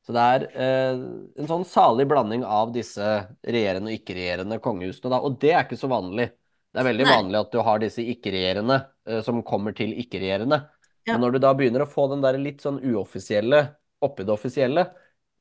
Så 0.08 0.14
det 0.16 0.22
er 0.24 0.44
eh, 0.56 1.00
en 1.36 1.48
sånn 1.50 1.66
salig 1.68 2.06
blanding 2.08 2.40
av 2.48 2.70
disse 2.72 3.04
regjerende 3.44 3.90
og 3.92 3.98
ikke-regjerende 3.98 4.56
kongehusene, 4.64 5.10
da. 5.12 5.18
Og 5.20 5.34
det 5.42 5.50
er 5.52 5.66
ikke 5.66 5.76
så 5.76 5.90
vanlig. 5.92 6.30
Det 6.72 6.80
er 6.80 6.86
veldig 6.86 7.04
Nei. 7.04 7.16
vanlig 7.18 7.40
at 7.42 7.50
du 7.52 7.58
har 7.66 7.82
disse 7.82 8.04
ikke-regjerende 8.14 8.78
eh, 9.04 9.18
som 9.26 9.42
kommer 9.44 9.76
til 9.76 9.92
ikke-regjerende. 10.00 10.62
Ja. 11.04 11.12
Men 11.12 11.26
når 11.26 11.36
du 11.36 11.42
da 11.44 11.52
begynner 11.58 11.84
å 11.84 11.90
få 11.92 12.06
den 12.08 12.24
der 12.24 12.40
litt 12.40 12.64
sånn 12.64 12.80
uoffisielle 12.80 13.60
oppi 14.08 14.24
det 14.24 14.32
offisielle, 14.32 14.86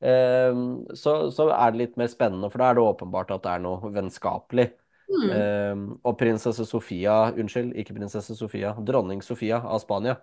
eh, 0.04 0.60
så, 0.92 1.16
så 1.32 1.48
er 1.56 1.72
det 1.72 1.82
litt 1.86 1.96
mer 2.04 2.12
spennende, 2.12 2.52
for 2.52 2.60
da 2.60 2.68
er 2.68 2.76
det 2.76 2.86
åpenbart 2.92 3.32
at 3.38 3.48
det 3.48 3.56
er 3.56 3.64
noe 3.64 3.96
vennskapelig. 3.96 4.68
Mm. 5.08 5.28
Eh, 5.32 5.82
og 6.04 6.20
prinsesse 6.20 6.68
Sofia, 6.68 7.22
unnskyld, 7.32 7.72
ikke 7.80 7.96
prinsesse 7.96 8.36
Sofia, 8.36 8.76
dronning 8.84 9.24
Sofia 9.24 9.64
av 9.64 9.80
Spania, 9.80 10.20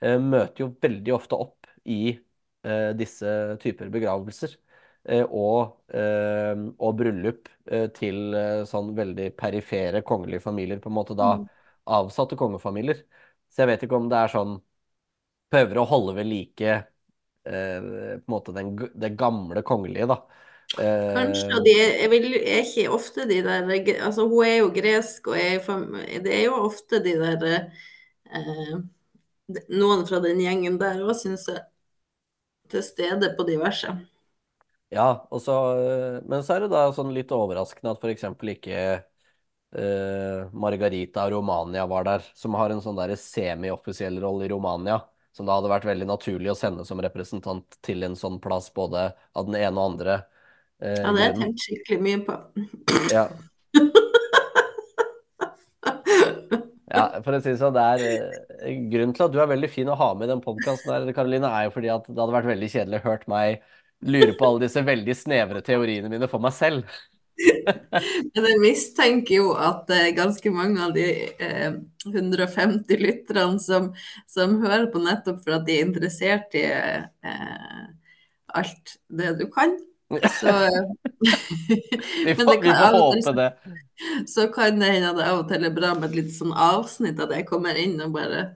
eh, 0.00 0.16
møter 0.16 0.64
jo 0.64 0.72
veldig 0.80 1.20
ofte 1.20 1.44
opp 1.44 1.68
i 1.84 2.14
disse 2.98 3.26
typer 3.62 3.90
begravelser. 3.94 4.56
eh, 5.04 5.24
og, 5.34 5.80
eh, 5.94 6.54
og 6.78 6.96
bryllup 6.98 7.48
eh, 7.66 7.88
til 7.96 8.34
eh, 8.38 8.62
sånn 8.70 8.92
veldig 8.96 9.32
perifere 9.36 10.02
kongelige 10.06 10.40
familier, 10.44 10.78
på 10.78 10.90
en 10.92 10.94
måte 11.00 11.16
da 11.18 11.32
Mm. 11.34 11.48
avsatte 11.90 12.36
kongefamilier. 12.38 13.02
Så 13.50 13.62
jeg 13.64 13.72
vet 13.72 13.82
ikke 13.86 13.98
om 13.98 14.08
det 14.12 14.18
er 14.24 14.32
sånn 14.36 14.60
Prøver 15.52 15.78
å 15.82 15.84
holde 15.90 16.14
ved 16.16 16.26
like 16.30 16.68
eh, 16.72 16.84
på 17.44 17.52
en 17.84 18.24
måte 18.32 18.54
den, 18.56 18.72
det 19.02 19.12
gamle 19.20 19.62
kongelige, 19.68 20.08
da. 20.12 20.16
Eh, 20.80 21.12
Kanskje, 21.12 21.44
og 21.58 21.64
de 21.66 21.72
er, 21.76 21.90
jeg 22.00 22.10
vil, 22.12 22.26
er 22.40 22.62
ikke 22.64 22.84
ofte 22.96 23.26
de 23.28 23.40
der 23.44 23.66
altså 24.06 24.24
Hun 24.28 24.44
er 24.46 24.56
jo 24.56 24.68
gresk, 24.74 25.26
og 25.28 25.36
er, 25.38 25.58
det 26.24 26.34
er 26.38 26.44
jo 26.46 26.54
ofte 26.64 27.02
de 27.04 27.12
der 27.20 27.44
eh, 28.32 28.74
Noen 29.80 30.06
fra 30.08 30.20
den 30.24 30.40
gjengen 30.42 30.78
der 30.80 31.02
òg, 31.04 31.14
syns 31.20 31.46
jeg, 31.50 31.60
til 32.72 32.84
stede 32.86 33.32
på 33.36 33.46
diverse. 33.48 33.92
Ja, 34.92 35.24
og 35.32 35.40
så, 35.40 35.54
øh, 35.80 36.18
men 36.28 36.44
så 36.44 36.56
er 36.56 36.66
det 36.66 36.74
da 36.74 36.84
sånn 36.92 37.14
litt 37.16 37.32
overraskende 37.32 37.94
at 37.94 38.02
f.eks. 38.04 38.26
ikke 38.52 38.80
eh, 39.72 40.50
Margarita 40.52 41.24
Romania 41.32 41.86
var 41.88 42.04
der, 42.04 42.26
som 42.36 42.58
har 42.60 42.74
en 42.74 42.82
sånn 42.84 43.00
semi-offisiell 43.16 44.20
rolle 44.20 44.44
i 44.44 44.52
Romania, 44.52 45.00
som 45.32 45.48
da 45.48 45.56
hadde 45.56 45.72
vært 45.72 45.88
veldig 45.88 46.10
naturlig 46.10 46.52
å 46.52 46.58
sende 46.58 46.84
som 46.84 47.00
representant 47.00 47.80
til 47.80 48.04
en 48.04 48.18
sånn 48.20 48.36
plass, 48.44 48.68
både 48.74 49.10
av 49.32 49.48
den 49.48 49.56
ene 49.62 49.72
og 49.78 49.94
andre 49.94 50.18
eh, 50.82 51.00
Ja, 51.00 51.08
det 51.08 51.16
har 51.16 51.28
jeg 51.30 51.40
tenkt 51.40 51.66
skikkelig 51.66 52.02
mye 52.04 52.24
på. 52.28 52.40
Ja. 53.14 53.28
Ja, 56.92 57.22
for 57.24 57.32
å 57.32 57.40
si 57.40 57.52
det 57.54 57.60
sånn, 57.60 57.76
er 57.80 58.02
eh, 58.04 58.80
Grunnen 58.92 59.14
til 59.16 59.24
at 59.24 59.32
du 59.32 59.38
er 59.40 59.48
veldig 59.48 59.70
fin 59.72 59.88
å 59.88 59.96
ha 59.96 60.10
med 60.16 60.28
i 60.28 60.32
den 60.34 60.42
podkasten 60.44 61.12
Karoline, 61.16 61.48
er 61.48 61.68
jo 61.68 61.76
fordi 61.76 61.88
at 61.92 62.04
det 62.08 62.18
hadde 62.18 62.36
vært 62.36 62.50
veldig 62.50 62.68
kjedelig 62.74 63.00
å 63.00 63.06
hørt 63.06 63.24
meg 63.32 63.62
lure 64.02 64.34
på 64.36 64.48
alle 64.48 64.64
disse 64.66 64.82
veldig 64.84 65.16
snevre 65.16 65.62
teoriene 65.64 66.10
mine 66.12 66.28
for 66.30 66.42
meg 66.42 66.54
selv. 66.56 66.98
Men 68.34 68.46
jeg 68.50 68.60
mistenker 68.60 69.38
jo 69.38 69.52
at 69.56 69.86
det 69.88 70.00
er 70.02 70.18
ganske 70.18 70.52
mange 70.52 70.82
av 70.84 70.92
de 70.96 71.06
eh, 71.32 71.78
150 72.10 73.00
lytterne 73.00 73.62
som, 73.62 73.88
som 74.30 74.58
hører 74.62 74.90
på 74.92 75.02
nettopp 75.02 75.40
for 75.44 75.56
at 75.56 75.64
de 75.68 75.78
er 75.78 75.86
interessert 75.86 76.58
i 76.58 76.66
eh, 76.68 77.86
alt 78.52 78.96
det 79.08 79.32
du 79.40 79.46
kan. 79.54 79.78
Så, 80.20 80.52
Vi 82.26 82.34
får, 82.34 82.50
det 82.52 82.60
vi 82.62 82.72
får 82.72 82.96
håpe 82.96 83.32
det. 83.38 83.50
så 84.28 84.48
kan 84.52 84.80
det 84.80 84.90
hende 84.96 85.12
at 85.12 85.20
det 85.20 85.28
av 85.28 85.44
og 85.44 85.52
til 85.52 85.68
er 85.68 85.76
bra 85.76 85.94
med 85.96 86.10
et 86.10 86.18
litt 86.20 86.34
sånn 86.34 86.52
avsnitt 86.52 87.22
at 87.22 87.32
jeg 87.36 87.48
kommer 87.48 87.78
inn 87.78 88.00
og 88.02 88.12
bare 88.16 88.50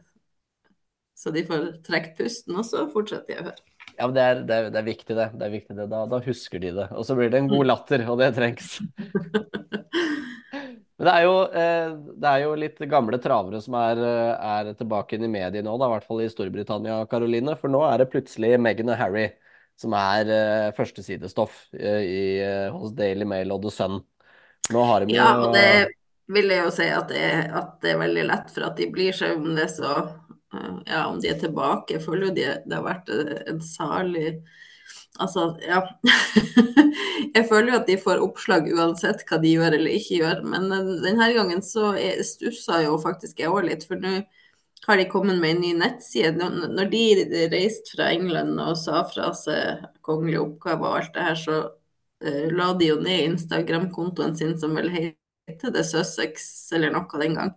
Så 1.17 1.33
de 1.33 1.47
får 1.49 1.71
trukket 1.87 2.19
pusten, 2.19 2.59
og 2.61 2.67
så 2.69 2.85
fortsetter 2.93 3.33
jeg 3.33 3.41
å 3.41 3.47
høre. 3.49 3.63
Ja, 3.97 4.05
men 4.05 4.13
det 4.13 4.25
er, 4.25 4.41
det 4.45 4.57
er, 4.57 4.67
det 4.69 4.81
er 4.83 4.85
viktig, 4.85 5.15
det. 5.17 5.27
det, 5.33 5.47
er 5.47 5.53
viktig 5.55 5.77
det. 5.79 5.87
Da, 5.89 6.03
da 6.11 6.19
husker 6.21 6.61
de 6.61 6.75
det. 6.77 6.85
Og 6.93 7.07
så 7.09 7.17
blir 7.17 7.31
det 7.33 7.41
en 7.41 7.49
god 7.49 7.71
latter, 7.71 8.05
og 8.13 8.21
det 8.21 8.35
trengs. 8.37 8.75
Men 10.97 11.09
det 11.09 11.13
er 11.13 11.25
jo, 11.27 11.33
eh, 11.61 11.95
det 12.21 12.29
er 12.29 12.43
jo 12.43 12.53
litt 12.57 12.79
gamle 12.89 13.19
travere 13.21 13.59
som 13.65 13.75
er, 13.77 13.99
eh, 14.01 14.47
er 14.49 14.77
tilbake 14.77 15.17
inn 15.17 15.27
i 15.27 15.33
mediet 15.33 15.65
nå, 15.65 15.75
da, 15.81 15.89
i 15.89 15.93
hvert 15.93 16.07
fall 16.09 16.23
i 16.25 16.29
Storbritannia, 16.33 17.03
Karoline. 17.11 17.57
For 17.61 17.73
nå 17.73 17.83
er 17.89 18.01
det 18.01 18.11
plutselig 18.13 18.55
Meghan 18.61 18.93
og 18.93 19.01
Harry 19.01 19.27
som 19.81 19.95
er 19.97 20.31
uh, 20.31 20.75
førstesidestoff 20.77 21.67
uh, 21.77 22.03
i, 22.03 22.41
uh, 22.41 22.75
hos 22.77 22.95
Daily 22.97 23.27
Mail 23.29 23.53
og 23.55 23.65
The 23.67 23.73
Sun. 23.75 24.03
De 24.67 25.15
Ja, 25.15 25.31
og 25.39 25.55
det 25.55 25.93
vil 26.33 26.51
jeg 26.51 26.65
jo 26.65 26.71
si 26.75 26.87
at 26.91 27.11
det, 27.13 27.27
at 27.55 27.77
det 27.85 27.93
er 27.93 28.01
veldig 28.01 28.25
lett 28.27 28.49
for 28.51 28.67
at 28.67 28.79
de 28.81 28.89
blir 28.91 29.15
det 29.15 29.69
så 29.71 29.93
Ja, 30.87 31.07
om 31.07 31.21
de 31.21 31.29
er 31.29 31.39
tilbake. 31.39 31.99
Jeg 31.99 32.03
føler 32.03 32.29
jo 32.29 32.35
de, 32.35 32.47
det 32.65 32.75
har 32.75 32.87
vært 32.87 33.13
en 33.13 33.61
salig 33.63 34.41
Altså, 35.17 35.55
ja. 35.65 35.79
jeg 37.37 37.47
føler 37.49 37.71
jo 37.71 37.77
at 37.79 37.87
de 37.89 37.95
får 37.97 38.21
oppslag 38.21 38.67
uansett 38.69 39.23
hva 39.25 39.39
de 39.41 39.55
gjør 39.55 39.79
eller 39.79 39.95
ikke 39.97 40.19
gjør. 40.19 40.43
Men 40.45 40.67
denne 41.05 41.31
gangen 41.33 41.63
så 41.65 41.95
stussa 42.27 42.83
jo 42.85 42.99
faktisk 43.01 43.41
jeg 43.41 43.49
òg 43.49 43.65
litt, 43.71 43.87
for 43.89 44.03
nå 44.03 44.19
har 44.87 44.97
de 44.97 45.09
kommet 45.11 45.41
med 45.41 45.57
en 45.57 45.63
ny 45.65 45.73
nettside. 45.81 46.37
Når 46.39 46.91
de 46.93 47.49
reiste 47.53 47.97
fra 47.97 48.11
England 48.15 48.61
og 48.63 48.77
sa 48.79 49.03
fra 49.11 49.33
seg 49.35 49.87
kongelige 50.07 50.45
oppgaver 50.45 50.89
og 50.89 51.01
alt 51.01 51.17
det 51.17 51.27
her, 51.27 51.41
så 51.41 51.57
uh, 51.67 52.47
la 52.55 52.71
de 52.79 52.93
jo 52.93 53.01
ned 53.03 53.33
Instagram-kontoen 53.33 54.37
sin 54.39 54.55
som 54.61 54.79
vel 54.79 54.93
heter 54.95 55.75
det 55.75 55.85
Sussex 55.89 56.47
eller 56.77 56.95
noe 56.95 57.23
den 57.23 57.35
gang. 57.39 57.53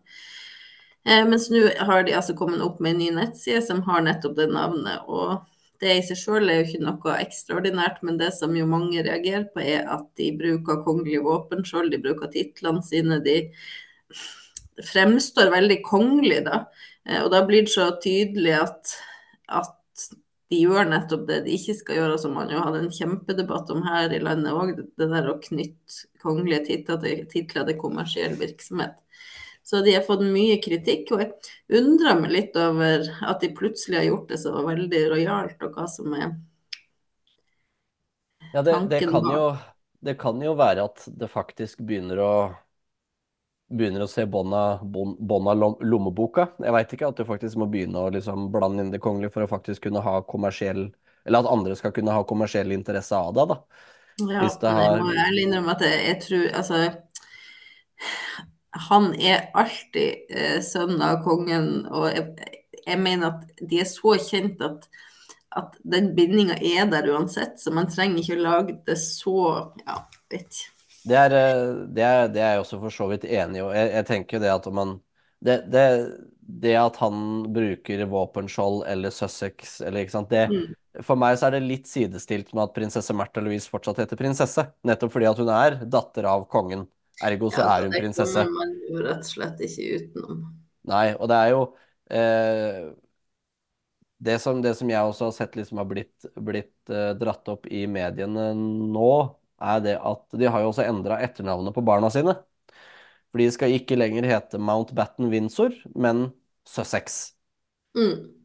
Uh, 1.05 1.23
mens 1.29 1.47
nå 1.53 1.67
har 1.85 2.03
de 2.07 2.17
altså 2.17 2.35
kommet 2.37 2.65
opp 2.65 2.81
med 2.81 2.97
en 2.97 3.03
ny 3.03 3.13
nettside 3.21 3.61
som 3.65 3.85
har 3.87 4.03
nettopp 4.05 4.35
det 4.39 4.49
navnet. 4.53 5.05
og 5.07 5.39
det 5.79 5.93
i 5.95 6.01
seg 6.03 6.17
selv 6.19 6.51
er 6.51 6.59
jo 6.59 6.65
ikke 6.67 6.83
noe 6.83 7.13
ekstraordinært, 7.23 8.01
men 8.03 8.17
det 8.19 8.33
som 8.35 8.55
jo 8.57 8.65
mange 8.67 9.03
reagerer 9.05 9.45
på, 9.53 9.61
er 9.63 9.85
at 9.87 10.09
de 10.19 10.33
bruker 10.35 10.81
kongelige 10.83 11.23
våpenskjold, 11.23 11.93
de 11.93 12.01
bruker 12.03 12.31
titlene 12.33 12.83
sine. 12.83 13.21
De 13.23 13.37
fremstår 14.89 15.53
veldig 15.53 15.79
kongelig, 15.87 16.41
da. 16.49 16.65
Eh, 17.09 17.23
og 17.23 17.31
da 17.33 17.41
blir 17.47 17.65
det 17.65 17.73
så 17.73 17.89
tydelig 18.03 18.55
at, 18.59 18.95
at 19.49 19.75
de 20.49 20.63
gjør 20.63 20.89
nettopp 20.89 21.27
det 21.29 21.43
de 21.45 21.57
ikke 21.57 21.75
skal 21.77 21.99
gjøre, 21.99 22.17
som 22.21 22.33
man 22.37 22.49
jo 22.53 22.61
hadde 22.61 22.83
en 22.83 22.93
kjempedebatt 22.93 23.69
om 23.73 23.83
her 23.85 24.13
i 24.13 24.21
landet 24.23 24.55
òg, 24.55 24.73
det 24.97 25.09
der 25.11 25.29
å 25.29 25.37
knytte 25.41 26.21
kongelige 26.21 26.65
titler 26.71 27.01
til, 27.03 27.23
titler 27.29 27.69
til 27.69 27.79
kommersiell 27.81 28.37
virksomhet. 28.39 28.97
Så 29.65 29.83
de 29.85 29.93
har 29.93 30.05
fått 30.05 30.23
mye 30.25 30.55
kritikk, 30.63 31.11
og 31.13 31.21
jeg 31.21 31.81
undrer 31.81 32.17
meg 32.17 32.31
litt 32.33 32.55
over 32.57 33.05
at 33.29 33.43
de 33.43 33.51
plutselig 33.53 33.99
har 33.99 34.07
gjort 34.07 34.31
det 34.31 34.39
så 34.41 34.53
veldig 34.65 35.01
rojalt, 35.11 35.59
og 35.67 35.77
hva 35.77 35.85
som 35.91 36.15
er 36.17 36.31
ja, 38.49 38.63
det, 38.65 38.73
det, 38.89 39.03
kan 39.05 39.27
jo, 39.29 39.43
det 40.01 40.15
kan 40.17 40.41
jo 40.41 40.55
være 40.57 40.87
at 40.89 41.03
det 41.05 41.29
faktisk 41.29 41.83
begynner 41.85 42.21
å 42.23 42.33
begynner 43.69 44.03
å 44.03 44.09
se 44.09 44.25
bånd 44.25 44.53
av 44.55 44.81
lommeboka. 45.85 46.47
Jeg 46.57 46.73
veit 46.73 46.95
ikke 46.95 47.11
at 47.11 47.19
du 47.19 47.27
faktisk 47.27 47.59
må 47.61 47.67
begynne 47.69 48.01
å 48.01 48.13
liksom 48.13 48.49
blande 48.53 48.85
inn 48.85 48.93
det 48.93 49.01
kongelige 49.03 49.35
for 49.35 49.45
å 49.45 49.51
faktisk 49.51 49.85
kunne 49.87 50.03
ha 50.05 50.19
kommersiell 50.25 50.89
Eller 51.27 51.43
at 51.43 51.51
andre 51.51 51.75
skal 51.75 51.91
kunne 51.93 52.13
ha 52.15 52.23
kommersiell 52.25 52.71
interesse 52.71 53.15
av 53.15 53.33
det, 53.35 53.45
da. 53.51 53.57
Ja, 54.19 54.41
Hvis 54.43 54.57
det 54.61 54.71
har... 54.71 54.95
jeg 54.95 55.03
må 55.03 55.13
ærlig 55.13 55.43
innrømme 55.45 55.75
at 55.75 55.83
jeg, 55.85 55.99
jeg 56.07 56.21
tror 56.25 56.45
Altså 56.61 56.79
han 58.89 59.11
er 59.17 59.49
alltid 59.57 60.29
eh, 60.29 60.57
sønn 60.63 61.01
av 61.03 61.23
kongen, 61.25 61.87
og 61.89 62.09
jeg, 62.13 62.53
jeg, 62.85 62.97
mener 63.01 63.33
at 63.33 63.61
de 63.65 63.81
er 63.81 63.87
så 63.89 64.13
kjent 64.21 64.61
at, 64.63 64.85
at 65.57 65.77
den 65.83 66.13
bindinga 66.15 66.55
er 66.55 66.87
der 66.91 67.09
uansett, 67.11 67.57
så 67.59 67.73
man 67.75 67.89
trenger 67.91 68.21
ikke 68.21 68.37
å 68.37 68.45
lage 68.45 68.77
det 68.87 68.99
så 69.01 69.39
Ja, 69.83 70.03
vet 70.31 70.45
ikke. 70.45 70.78
Det 71.07 71.15
er, 71.15 71.35
eh, 71.35 71.69
det, 71.87 72.03
er, 72.03 72.27
det 72.33 72.41
er, 72.41 72.55
jeg 72.55 72.65
også 72.65 72.81
for 72.81 72.93
så 72.93 73.07
vidt 73.11 73.27
enig 73.27 73.61
i. 73.61 73.63
Jeg, 73.63 73.93
jeg 73.95 74.09
tenker 74.09 74.43
det 74.43 74.51
at 74.51 74.67
man 74.73 74.97
det, 75.39 75.61
det, 75.71 75.85
det, 76.41 76.75
at 76.75 76.97
han 76.99 77.45
bruker 77.55 78.03
våpenskjold 78.11 78.81
eller 78.91 79.13
Sussex 79.15 79.77
eller 79.85 80.03
ikke 80.03 80.17
sant, 80.17 80.33
det, 80.33 80.49
mm. 80.51 80.77
For 81.05 81.19
meg 81.19 81.37
så 81.39 81.47
er 81.47 81.55
det 81.55 81.67
litt 81.67 81.87
sidestilt 81.87 82.49
med 82.51 82.65
at 82.65 82.73
prinsesse 82.75 83.13
Märtha 83.15 83.39
Louise 83.43 83.69
fortsatt 83.71 84.01
heter 84.01 84.19
prinsesse. 84.19 84.65
Nettopp 84.87 85.13
fordi 85.13 85.27
at 85.29 85.39
hun 85.39 85.51
er 85.53 85.77
datter 85.87 86.27
av 86.27 86.47
kongen. 86.51 86.87
Ergo 87.23 87.51
så 87.53 87.61
ja, 87.61 87.75
er 87.77 87.85
hun 87.87 87.93
prinsesse. 87.93 88.41
Det 88.41 88.49
kommer 88.49 88.65
man 88.65 88.73
jo 88.89 89.03
rett 89.05 89.21
og 89.23 89.29
slett 89.29 89.61
ikke 89.63 89.99
utenom. 89.99 90.41
Nei, 90.89 91.05
og 91.13 91.29
det 91.29 91.37
er 91.37 91.53
jo 91.53 91.61
eh, 92.17 92.89
det, 94.27 94.37
som, 94.43 94.63
det, 94.65 94.73
som, 94.79 94.91
jeg 94.91 95.11
også 95.11 95.29
har 95.29 95.35
sett 95.37 95.55
liksom 95.59 95.79
har 95.79 95.87
blitt, 95.87 96.29
blitt 96.35 96.91
eh, 96.91 97.11
dratt 97.19 97.51
opp 97.53 97.69
i 97.71 97.85
mediene 97.91 98.49
nå, 98.57 99.11
er 99.59 99.83
det 99.85 99.95
at 99.97 100.39
de 100.39 100.49
har 100.49 100.63
jo 100.63 100.71
også 100.71 100.87
endra 100.87 101.19
etternavnet 101.23 101.75
på 101.75 101.83
barna 101.85 102.09
sine. 102.13 102.35
For 103.29 103.41
de 103.41 103.49
skal 103.53 103.75
ikke 103.75 103.97
lenger 103.99 104.27
hete 104.29 104.59
Mountbatten 104.61 105.29
Windsor, 105.31 105.75
men 105.95 106.29
Sussex. 106.67 107.35
Mm. 107.97 108.39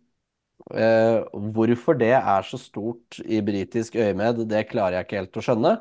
Eh, 0.72 1.18
hvorfor 1.54 1.96
det 2.00 2.12
er 2.16 2.46
så 2.46 2.58
stort 2.60 3.18
i 3.24 3.40
britisk 3.44 3.96
øyemed, 4.00 4.44
det 4.48 4.66
klarer 4.70 4.98
jeg 4.98 5.08
ikke 5.08 5.20
helt 5.22 5.40
å 5.40 5.44
skjønne. 5.44 5.72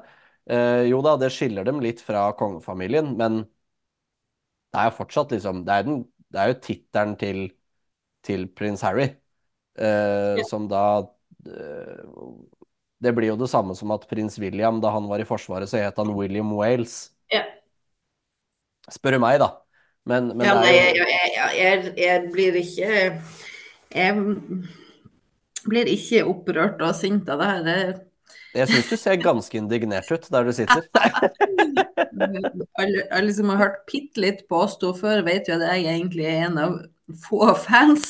Eh, 0.52 0.84
jo 0.90 1.00
da, 1.06 1.16
det 1.20 1.32
skiller 1.32 1.68
dem 1.68 1.80
litt 1.84 2.02
fra 2.04 2.30
kongefamilien, 2.40 3.14
men 3.20 3.44
det 4.74 4.82
er 4.82 4.90
jo 4.90 4.96
fortsatt 4.98 5.32
liksom 5.36 5.62
Det 5.68 5.74
er, 5.76 5.86
den, 5.88 6.00
det 6.34 6.42
er 6.42 6.52
jo 6.52 6.60
tittelen 6.66 7.14
til, 7.22 7.44
til 8.26 8.48
prins 8.58 8.84
Harry, 8.84 9.08
eh, 9.78 10.40
ja. 10.40 10.48
som 10.50 10.68
da 10.72 10.84
eh, 11.48 12.04
Det 13.04 13.12
blir 13.16 13.34
jo 13.34 13.40
det 13.40 13.50
samme 13.52 13.76
som 13.76 13.92
at 13.96 14.06
prins 14.08 14.38
William, 14.40 14.80
da 14.84 14.94
han 14.94 15.10
var 15.10 15.20
i 15.20 15.28
Forsvaret, 15.28 15.70
så 15.70 15.82
het 15.82 16.00
han 16.00 16.14
William 16.16 16.54
Wales. 16.56 17.12
Ja. 17.34 17.44
Spør 18.92 19.18
du 19.18 19.24
meg, 19.24 19.42
da. 19.44 19.50
Men, 20.08 20.32
men 20.36 20.48
ja, 20.48 20.56
nei, 20.60 20.72
jeg, 20.76 20.96
jeg, 21.00 21.36
jeg, 21.56 21.92
jeg, 21.96 22.24
blir 22.34 22.58
ikke 22.60 22.88
Jeg 23.96 24.24
blir 25.64 25.92
ikke 25.94 26.26
opprørt 26.28 26.82
og 26.84 26.98
sint 26.98 27.30
av 27.32 27.40
det 27.40 27.52
her. 27.54 27.94
Jeg 28.54 28.70
syns 28.70 28.90
du 28.92 28.98
ser 29.00 29.22
ganske 29.22 29.58
indignert 29.58 30.12
ut 30.12 30.28
der 30.30 30.46
du 30.46 30.52
sitter. 30.54 30.84
alle, 32.82 33.06
alle 33.10 33.34
som 33.34 33.50
har 33.54 33.62
hørt 33.64 33.80
bitte 33.90 34.22
litt 34.22 34.44
på 34.52 34.60
oss 34.66 34.76
to 34.82 34.92
før, 34.98 35.24
vet 35.26 35.48
jo 35.50 35.56
at 35.56 35.64
jeg 35.72 35.88
egentlig 35.88 36.28
er 36.30 36.50
en 36.50 36.60
av 36.62 36.76
få 37.24 37.54
fans. 37.64 38.06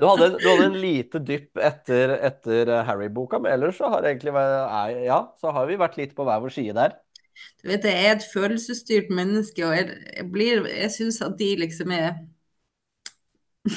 Du 0.00 0.06
hadde, 0.06 0.30
du 0.40 0.46
hadde, 0.46 0.66
en 0.66 0.78
lite 0.80 1.20
dypp 1.22 1.58
etter, 1.60 2.12
etter 2.26 2.70
Harry-boka, 2.86 3.38
men 3.42 3.52
ellers 3.54 3.78
så 3.78 3.90
har, 3.92 4.06
egentlig, 4.08 4.32
ja, 5.04 5.20
så 5.40 5.52
har 5.54 5.68
vi 5.68 5.78
vært 5.80 5.98
litt 6.00 6.14
på 6.16 6.26
hver 6.26 6.42
vår 6.42 6.54
side 6.54 6.74
der. 6.76 6.96
Du 7.62 7.68
vet, 7.70 7.84
Jeg 7.84 8.06
er 8.06 8.16
et 8.16 8.26
følelsesstyrt 8.32 9.12
menneske, 9.14 9.64
og 9.66 9.76
jeg, 9.76 9.94
jeg, 10.16 10.64
jeg 10.68 10.90
syns 10.96 11.20
at 11.24 11.36
de 11.38 11.50
liksom 11.62 11.92
er 11.96 12.10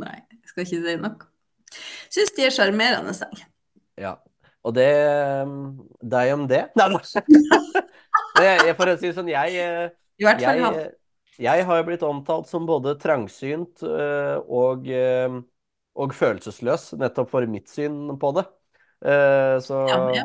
Nei, 0.00 0.16
jeg 0.16 0.50
skal 0.50 0.64
ikke 0.64 0.80
si 0.80 0.96
noe. 1.00 1.30
Syns 2.10 2.34
de 2.36 2.46
er 2.46 2.54
sjarmerende, 2.54 3.14
jeg. 3.14 3.48
Ja. 4.00 4.16
Og 4.66 4.74
det 4.76 4.90
Deg 6.12 6.32
om 6.34 6.46
det? 6.48 6.66
Nei, 6.76 6.88
nei. 6.92 8.72
For 8.76 8.90
å 8.90 8.96
si 8.96 9.08
det 9.08 9.16
sånn, 9.16 9.30
jeg 9.32 9.60
I 9.60 10.26
hvert 10.26 10.42
fall 10.44 10.60
jeg, 10.60 10.88
jeg 11.40 11.64
har 11.66 11.80
jo 11.80 11.86
blitt 11.88 12.04
omtalt 12.06 12.48
som 12.50 12.66
både 12.68 12.96
trangsynt 13.00 13.84
øh, 13.86 14.36
og, 14.44 14.88
øh, 14.88 15.40
og 15.96 16.14
følelsesløs, 16.16 16.92
nettopp 17.00 17.32
for 17.32 17.48
mitt 17.50 17.70
syn 17.72 18.14
på 18.20 18.34
det. 18.36 18.46
Uh, 19.00 19.56
så 19.64 19.78
ja, 19.88 19.98
ja. 20.18 20.24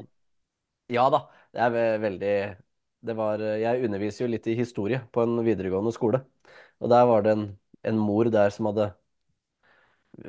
ja, 0.92 1.06
da. 1.14 1.22
Det 1.56 1.62
er 1.64 2.02
veldig 2.04 2.36
det 3.06 3.14
var, 3.16 3.40
Jeg 3.40 3.86
underviser 3.88 4.26
jo 4.26 4.32
litt 4.34 4.48
i 4.52 4.58
historie 4.58 5.00
på 5.16 5.24
en 5.24 5.40
videregående 5.46 5.94
skole. 5.96 6.20
Og 6.84 6.92
der 6.92 7.06
var 7.08 7.24
det 7.24 7.36
en, 7.38 7.46
en 7.88 8.02
mor 8.02 8.28
der 8.34 8.52
som 8.52 8.68
hadde 8.68 8.90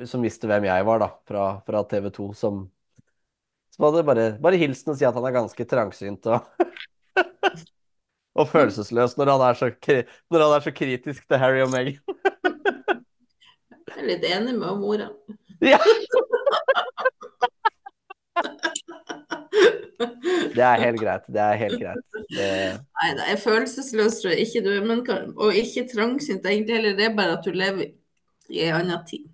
som 0.07 0.23
visste 0.25 0.49
hvem 0.49 0.67
jeg 0.67 0.85
var, 0.87 1.01
da, 1.03 1.11
fra, 1.27 1.43
fra 1.67 1.83
TV 1.87 2.09
2, 2.15 2.27
som, 2.37 2.63
som 3.73 3.87
hadde 3.87 4.03
bare, 4.07 4.27
bare 4.43 4.59
hilsen 4.59 4.93
og 4.93 4.99
si 4.99 5.07
at 5.07 5.15
han 5.15 5.27
er 5.27 5.35
ganske 5.35 5.67
trangsynt 5.69 6.27
og, 6.31 6.47
og 8.37 8.47
følelsesløs 8.51 9.17
når 9.17 9.33
han, 9.33 9.43
er 9.49 9.59
så, 9.59 9.71
når 10.31 10.45
han 10.45 10.55
er 10.57 10.65
så 10.65 10.73
kritisk 10.75 11.27
til 11.27 11.41
Harry 11.41 11.61
og 11.65 11.71
Meghan. 11.73 11.99
jeg 13.87 13.97
er 13.97 14.09
litt 14.11 14.27
enig 14.29 14.55
med 14.59 14.81
mora. 14.81 15.09
Ja. 15.63 15.79
Det 20.57 20.63
er 20.65 20.81
helt 20.81 20.99
greit. 21.01 21.25
Det 21.29 21.41
er 21.41 21.57
helt 21.61 21.79
greit. 21.81 22.03
Det... 22.33 22.49
Nei, 22.99 23.09
det 23.17 23.25
er 23.31 23.41
følelsesløs, 23.41 24.19
tror 24.21 24.33
jeg 24.33 24.45
ikke 24.45 24.63
du 24.65 24.71
men, 24.85 25.01
Og 25.37 25.57
ikke 25.57 25.87
trangsynt 25.89 26.45
egentlig 26.45 26.77
heller. 26.77 26.95
Det 26.97 27.07
er 27.07 27.17
bare 27.17 27.37
at 27.37 27.45
du 27.45 27.51
lever 27.55 27.91
i 28.49 28.63
en 28.67 28.77
annen 28.81 29.03
tid. 29.09 29.25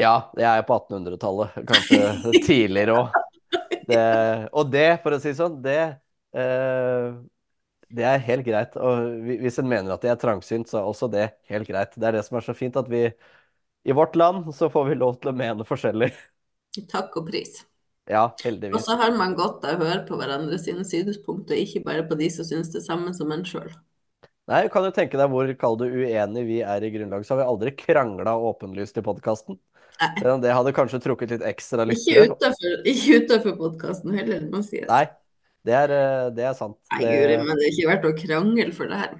Ja, 0.00 0.28
jeg 0.36 0.48
er 0.50 0.66
på 0.68 0.76
1800-tallet. 0.76 1.60
Kanskje 1.68 2.00
tidligere 2.48 2.98
òg. 3.00 3.22
Og 4.52 4.72
det, 4.72 4.88
for 5.04 5.16
å 5.16 5.20
si 5.22 5.32
sånn, 5.36 5.60
det, 5.64 5.80
eh, 6.36 7.08
det 7.92 8.06
er 8.06 8.22
helt 8.26 8.46
greit. 8.46 8.76
Og 8.80 9.22
hvis 9.42 9.60
en 9.62 9.68
mener 9.70 9.94
at 9.94 10.02
det 10.02 10.10
er 10.12 10.20
trangsynt, 10.20 10.70
så 10.70 10.80
er 10.80 10.90
også 10.90 11.08
det 11.12 11.28
helt 11.52 11.68
greit. 11.68 11.94
Det 11.94 12.08
er 12.08 12.18
det 12.18 12.24
som 12.26 12.38
er 12.38 12.46
så 12.46 12.54
fint, 12.56 12.76
at 12.78 12.90
vi 12.90 13.06
i 13.86 13.94
vårt 13.94 14.16
land 14.18 14.48
så 14.54 14.68
får 14.72 14.88
vi 14.90 14.98
lov 14.98 15.20
til 15.20 15.30
å 15.30 15.36
mene 15.36 15.66
forskjellig. 15.66 16.10
Takk 16.90 17.14
og 17.20 17.28
pris. 17.30 17.60
Ja, 18.10 18.28
heldigvis. 18.42 18.78
Og 18.78 18.86
så 18.86 18.96
har 19.00 19.14
man 19.18 19.34
godt 19.38 19.64
av 19.66 19.80
å 19.82 19.86
høre 19.86 20.04
på 20.06 20.18
hverandre 20.18 20.58
sine 20.62 20.84
synspunkter, 20.86 21.58
ikke 21.58 21.82
bare 21.86 22.04
på 22.06 22.18
de 22.18 22.28
som 22.30 22.46
syns 22.46 22.70
det 22.74 22.84
samme 22.84 23.14
som 23.16 23.32
en 23.34 23.46
sjøl. 23.46 23.70
Nei, 24.46 24.60
kan 24.70 24.84
du 24.86 24.92
tenke 24.94 25.18
deg 25.18 25.30
hvor 25.32 25.48
kall 25.58 25.78
det 25.80 25.88
uenig 25.90 26.44
vi 26.46 26.60
er 26.62 26.84
i 26.86 26.90
grunnlag, 26.94 27.24
så 27.26 27.34
har 27.34 27.40
vi 27.40 27.48
aldri 27.50 27.72
krangla 27.74 28.36
åpenlyst 28.50 29.00
i 29.00 29.02
podkasten. 29.06 29.58
Det 29.96 30.52
hadde 30.52 30.74
kanskje 30.76 31.00
trukket 31.02 31.32
litt 31.34 31.46
ekstra 31.48 31.86
lyttere. 31.88 32.28
ikke 32.86 33.22
utenfor 33.24 33.56
podkasten 33.58 34.14
heller, 34.14 34.44
må 34.52 34.60
sies. 34.62 34.86
Nei, 34.90 35.06
det 35.66 35.74
er, 35.74 35.92
eh, 35.94 36.28
det 36.36 36.44
er 36.46 36.54
sant. 36.58 36.78
Nei, 36.94 37.02
Guri, 37.04 37.36
men 37.42 37.58
det 37.58 37.66
er 37.66 37.72
ikke 37.74 37.90
verdt 37.90 38.08
å 38.08 38.14
krangle 38.20 38.68
for 38.76 38.92
det 38.92 39.00
her. 39.02 39.16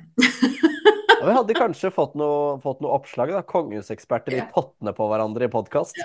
Ja, 1.17 1.25
vi 1.27 1.35
hadde 1.35 1.57
kanskje 1.59 1.91
fått 1.95 2.15
noe, 2.19 2.59
fått 2.63 2.83
noe 2.85 2.93
oppslag, 2.95 3.33
da. 3.35 3.43
Kongehuseksperter 3.49 4.37
i 4.37 4.43
Ja. 4.43 4.47
pottene 4.55 4.93
på 4.95 5.09
hverandre 5.11 5.49
i 5.49 5.53
podkast. 5.53 5.97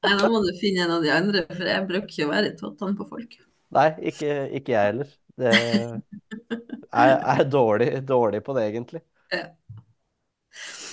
Nei, 0.00 0.14
da 0.16 0.28
må 0.32 0.40
du 0.42 0.50
finne 0.58 0.86
en 0.86 0.94
av 0.96 1.04
de 1.04 1.12
andre, 1.14 1.44
for 1.46 1.68
jeg 1.68 1.86
bruker 1.86 2.08
ikke 2.08 2.26
å 2.26 2.32
være 2.32 2.50
i 2.50 2.56
tottene 2.58 2.96
på 2.98 3.06
folk. 3.06 3.36
Nei, 3.76 3.88
ikke, 4.10 4.32
ikke 4.58 4.74
jeg 4.74 4.88
heller. 4.88 5.12
Det 5.40 5.52
er, 5.54 7.12
er 7.36 7.44
dårlig, 7.46 7.90
dårlig 8.08 8.40
på 8.44 8.56
det, 8.56 8.66
egentlig. 8.72 9.02
Ja. 9.30 9.44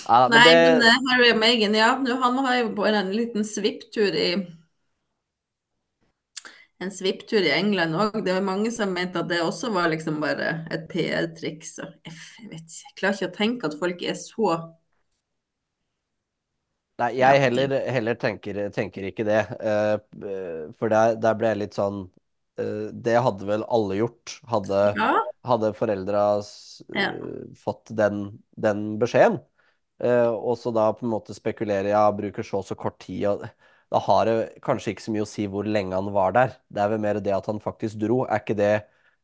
Ja, 0.08 0.20
men 0.28 0.38
Nei, 0.38 0.44
det, 0.46 0.60
men 0.78 0.86
eh, 0.88 1.00
Harry 1.10 1.32
og 1.32 1.40
Meghan, 1.40 1.74
ja, 1.76 1.88
han 2.22 2.38
har 2.44 2.60
jo 2.62 2.68
bare 2.76 3.02
en 3.02 3.10
liten 3.12 3.44
svipptur 3.44 4.14
i 4.14 4.28
en 6.84 6.90
svipptur 6.94 7.42
i 7.46 7.50
England 7.54 7.96
òg. 7.98 8.18
Det 8.26 8.34
var 8.36 8.44
mange 8.46 8.70
som 8.74 8.92
mente 8.94 9.20
at 9.22 9.28
det 9.30 9.40
også 9.44 9.70
var 9.74 9.88
liksom 9.92 10.20
bare 10.22 10.50
et 10.74 10.86
PR-triks. 10.92 11.76
Jeg 11.82 12.14
vet 12.50 12.62
ikke, 12.62 12.82
jeg 12.84 12.98
klarer 13.00 13.18
ikke 13.20 13.30
å 13.32 13.38
tenke 13.40 13.70
at 13.70 13.78
folk 13.82 14.04
er 14.12 14.18
så 14.20 14.52
Nei, 16.98 17.12
jeg 17.20 17.38
heller, 17.44 17.72
heller 17.94 18.16
tenker, 18.18 18.56
tenker 18.74 19.04
ikke 19.06 19.24
det. 19.28 19.42
Eh, 19.62 20.72
for 20.80 20.90
der, 20.90 21.14
der 21.22 21.36
ble 21.38 21.52
jeg 21.52 21.60
litt 21.60 21.76
sånn 21.78 22.00
eh, 22.58 22.88
Det 23.06 23.14
hadde 23.22 23.46
vel 23.46 23.62
alle 23.70 24.00
gjort. 24.00 24.34
Hadde, 24.50 24.80
Ja, 24.94 25.14
hadde 25.46 25.70
foreldra 25.78 26.24
Ja. 26.94 27.12
eh, 27.14 27.44
fått 27.62 27.94
den, 28.00 28.24
den 28.58 28.82
beskjeden. 28.98 29.38
Eh, 30.02 30.26
og 30.30 30.58
så 30.58 30.72
da 30.74 30.88
på 30.94 31.06
en 31.06 31.12
måte 31.14 31.34
spekulere 31.38 31.92
Ja, 31.94 32.04
bruker 32.14 32.46
så 32.46 32.62
og 32.62 32.66
så 32.66 32.74
kort 32.78 32.98
tid. 33.06 33.28
Og, 33.30 33.46
da 33.92 34.00
har 34.04 34.28
det 34.28 34.36
kanskje 34.64 34.92
ikke 34.94 35.04
så 35.06 35.12
mye 35.14 35.24
å 35.24 35.28
si 35.28 35.46
hvor 35.50 35.66
lenge 35.68 35.96
han 35.96 36.10
var 36.14 36.34
der. 36.36 36.54
Det 36.68 36.82
er 36.82 36.90
vel 36.92 37.00
mer 37.02 37.20
det 37.24 37.34
at 37.36 37.46
han 37.48 37.60
faktisk 37.62 37.98
dro. 38.02 38.22
Er 38.28 38.42
ikke 38.42 38.56
det, 38.58 38.72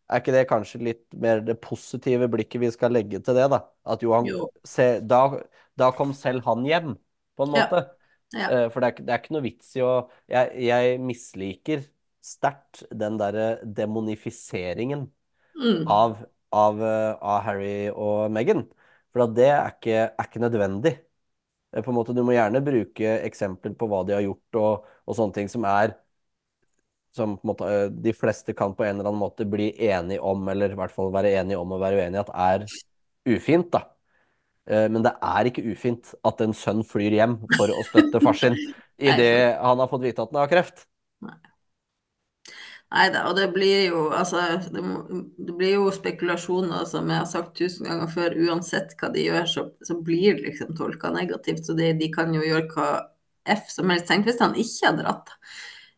er 0.09 0.22
ikke 0.22 0.35
det 0.37 0.44
kanskje 0.50 0.81
litt 0.85 1.03
mer 1.20 1.42
det 1.44 1.59
positive 1.64 2.29
blikket 2.33 2.62
vi 2.62 2.70
skal 2.74 2.94
legge 2.96 3.20
til 3.24 3.37
det, 3.38 3.48
da? 3.53 3.61
At 3.85 4.05
jo, 4.05 4.14
han 4.16 4.29
Jo. 4.31 4.48
se, 4.64 4.88
da, 5.05 5.24
da 5.77 5.90
kom 5.96 6.14
selv 6.16 6.44
han 6.48 6.64
hjem, 6.68 6.94
på 7.37 7.46
en 7.46 7.53
måte. 7.59 7.83
ja. 8.35 8.48
Ja. 8.50 8.68
For 8.72 8.83
det 8.83 8.88
er, 8.88 9.03
det 9.07 9.12
er 9.14 9.20
ikke 9.22 9.35
noe 9.37 9.44
vits 9.44 9.68
i 9.79 9.83
å 9.87 9.90
Jeg, 10.33 10.48
jeg 10.66 10.96
misliker 10.98 11.85
sterkt 12.24 12.81
den 12.90 13.18
derre 13.20 13.61
demonifiseringen 13.62 15.05
Mm. 15.55 15.85
av, 15.87 16.16
av, 16.53 16.81
eh, 16.83 17.12
av 17.22 17.42
Harry 17.46 17.88
og 17.90 18.31
Meghan. 18.35 18.64
For 19.14 19.29
det 19.37 19.46
er 19.53 19.68
ikke, 19.70 19.98
er 20.11 20.27
ikke 20.29 20.42
nødvendig. 20.42 20.94
Eh, 21.74 21.82
På 21.82 21.90
en 21.90 21.98
måte, 21.98 22.14
du 22.14 22.22
må 22.24 22.37
gjerne 22.37 22.62
bruke 22.64 23.18
eksempler 23.26 23.74
på 23.78 23.88
hva 23.90 24.04
de 24.06 24.16
har 24.16 24.24
gjort 24.24 24.60
og, 24.60 24.88
og 25.04 25.18
sånne 25.18 25.37
ting 25.40 25.50
som 25.52 25.66
er 25.68 25.96
som 27.14 27.37
måte, 27.46 27.66
eh, 27.70 27.88
de 27.90 28.14
fleste 28.16 28.54
kan 28.58 28.74
på 28.74 28.84
en 28.87 28.96
eller 28.98 29.10
annen 29.10 29.22
måte 29.22 29.46
bli 29.46 29.70
enige 29.87 30.22
om, 30.22 30.48
eller 30.50 30.72
i 30.74 30.78
hvert 30.78 30.94
fall 30.94 31.12
være 31.14 31.34
enige 31.38 31.60
om 31.60 31.74
å 31.74 31.78
være 31.78 32.00
uenige, 32.00 32.24
at 32.24 32.32
er 32.34 33.37
ufint, 33.37 33.70
da. 33.70 33.84
Eh, 34.66 34.88
Men 34.90 35.04
det 35.06 35.14
er 35.22 35.50
ikke 35.50 35.66
ufint 35.70 36.14
at 36.24 36.40
en 36.42 36.54
sønn 36.56 36.82
flyr 36.87 37.14
hjem 37.20 37.38
for 37.56 37.70
å 37.70 37.84
støtte 37.90 38.22
far 38.24 38.38
sin 38.38 38.58
idet 38.98 39.58
han 39.60 39.78
har 39.78 39.90
fått 39.90 40.06
vite 40.06 40.22
at 40.22 40.32
han 40.34 40.42
har 40.42 40.50
kreft. 40.50 40.87
Nei 41.24 41.54
da, 42.90 43.25
og 43.29 43.35
det 43.37 43.49
blir 43.55 43.88
jo 43.88 44.03
altså 44.14 44.42
det, 44.70 44.83
det 45.37 45.55
blir 45.59 45.73
jo 45.77 45.88
spekulasjoner, 45.94 46.85
som 46.87 47.09
jeg 47.11 47.23
har 47.23 47.31
sagt 47.31 47.57
tusen 47.59 47.88
ganger 47.88 48.11
før. 48.12 48.37
Uansett 48.47 48.94
hva 49.01 49.11
de 49.14 49.25
gjør, 49.27 49.49
så, 49.51 49.64
så 49.83 49.97
blir 49.99 50.37
det 50.37 50.51
liksom 50.51 50.77
tolka 50.79 51.11
negativt. 51.14 51.64
Så 51.66 51.75
de, 51.79 51.90
de 51.99 52.11
kan 52.14 52.35
jo 52.35 52.44
gjøre 52.44 52.68
hva 52.75 52.90
F 53.57 53.66
som 53.73 53.90
helst. 53.90 54.07
Tenk 54.11 54.29
hvis 54.29 54.40
han 54.42 54.55
ikke 54.61 54.92
hadde 54.92 55.03
dratt. 55.03 55.35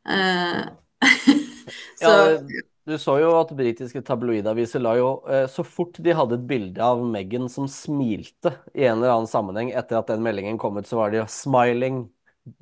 Uh, 0.06 0.64
så 2.00 2.14
Ja, 2.14 2.64
du 2.86 2.94
så 3.02 3.16
jo 3.18 3.32
at 3.34 3.50
britiske 3.58 3.98
tabloidaviser 4.06 4.78
la 4.78 4.92
jo 4.94 5.08
eh, 5.26 5.48
Så 5.50 5.64
fort 5.66 5.96
de 5.98 6.12
hadde 6.14 6.36
et 6.38 6.44
bilde 6.46 6.78
av 6.78 7.00
Meghan 7.02 7.48
som 7.50 7.66
smilte 7.66 8.52
i 8.78 8.84
en 8.86 9.00
eller 9.00 9.10
annen 9.10 9.30
sammenheng 9.30 9.72
etter 9.74 9.98
at 9.98 10.12
den 10.12 10.22
meldingen 10.22 10.60
kom 10.62 10.78
ut, 10.78 10.86
så 10.86 11.00
var 11.00 11.10
det 11.10 11.18
jo 11.18 11.26
'Smiling 11.26 12.04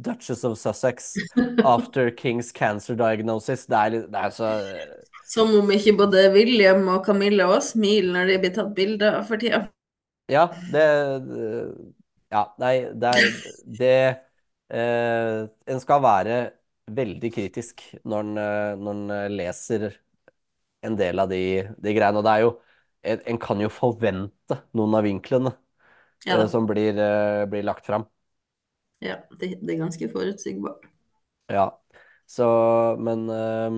Duchess 0.01 0.45
of 0.45 0.59
Sussex 0.59 1.15
after 1.65 2.11
King's 2.11 2.53
cancer 2.53 2.95
diagnosis'. 2.97 3.67
Det 3.69 3.77
er, 3.77 3.91
det 4.09 4.21
er 4.21 4.31
så 4.31 4.51
Som 5.29 5.55
om 5.59 5.71
ikke 5.71 5.97
både 5.97 6.33
William 6.33 6.89
og 6.89 7.05
Camilla 7.07 7.47
Og 7.47 7.63
smiler 7.63 8.13
når 8.13 8.27
de 8.33 8.39
blir 8.39 8.55
tatt 8.55 8.75
bilde 8.77 9.11
av 9.19 9.25
for 9.29 9.41
tida. 9.41 9.67
Ja, 10.29 10.49
det 10.73 10.85
Ja, 12.33 12.49
nei, 12.59 12.75
det 12.99 13.11
er 13.13 13.27
det 13.79 13.97
eh, 14.75 15.45
En 15.71 15.81
skal 15.83 16.03
være 16.03 16.39
veldig 16.95 17.31
kritisk 17.33 17.85
når 18.05 18.25
en, 18.25 19.11
eh, 19.11 19.25
eh, 19.25 19.29
leser 19.33 19.91
en 20.85 20.97
del 20.97 21.21
av 21.21 21.31
de, 21.31 21.41
de 21.79 21.95
greiene. 21.97 22.21
Og 22.21 22.25
det 22.27 22.37
er 22.37 22.47
jo 22.47 22.55
En, 23.05 23.21
en 23.29 23.37
kan 23.37 23.61
jo 23.61 23.69
forvente 23.69 24.57
noen 24.73 24.95
av 24.97 25.03
vinklene 25.05 25.51
Ja, 26.25 26.39
eh, 26.39 26.47
som 26.49 26.65
blir, 26.67 26.97
eh, 26.97 27.45
blir 27.53 27.67
lagt 27.69 27.85
fram. 27.85 28.07
Ja 29.05 29.17
det, 29.39 29.47
det 29.61 29.75
er 29.75 29.85
ganske 29.85 30.09
forutsigbart. 30.13 30.83
Ja. 31.53 31.67
Så 32.27 32.47
Men 33.05 33.29
eh, 33.29 33.73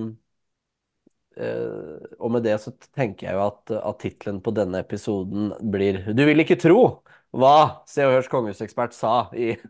eh, 1.42 1.96
Og 2.18 2.30
med 2.30 2.44
det 2.46 2.60
så 2.62 2.70
tenker 2.94 3.26
jeg 3.26 3.34
jo 3.34 3.42
at, 3.48 3.70
at 3.74 3.98
tittelen 4.04 4.38
på 4.38 4.54
denne 4.54 4.78
episoden 4.84 5.50
blir 5.72 5.98
Du 6.14 6.22
vil 6.28 6.44
ikke 6.44 6.60
tro 6.62 7.02
hva 7.36 7.82
Se 7.90 8.06
og 8.06 8.14
Hørs 8.14 8.30
kongehusekspert 8.32 8.94
sa 8.96 9.26
i 9.34 9.56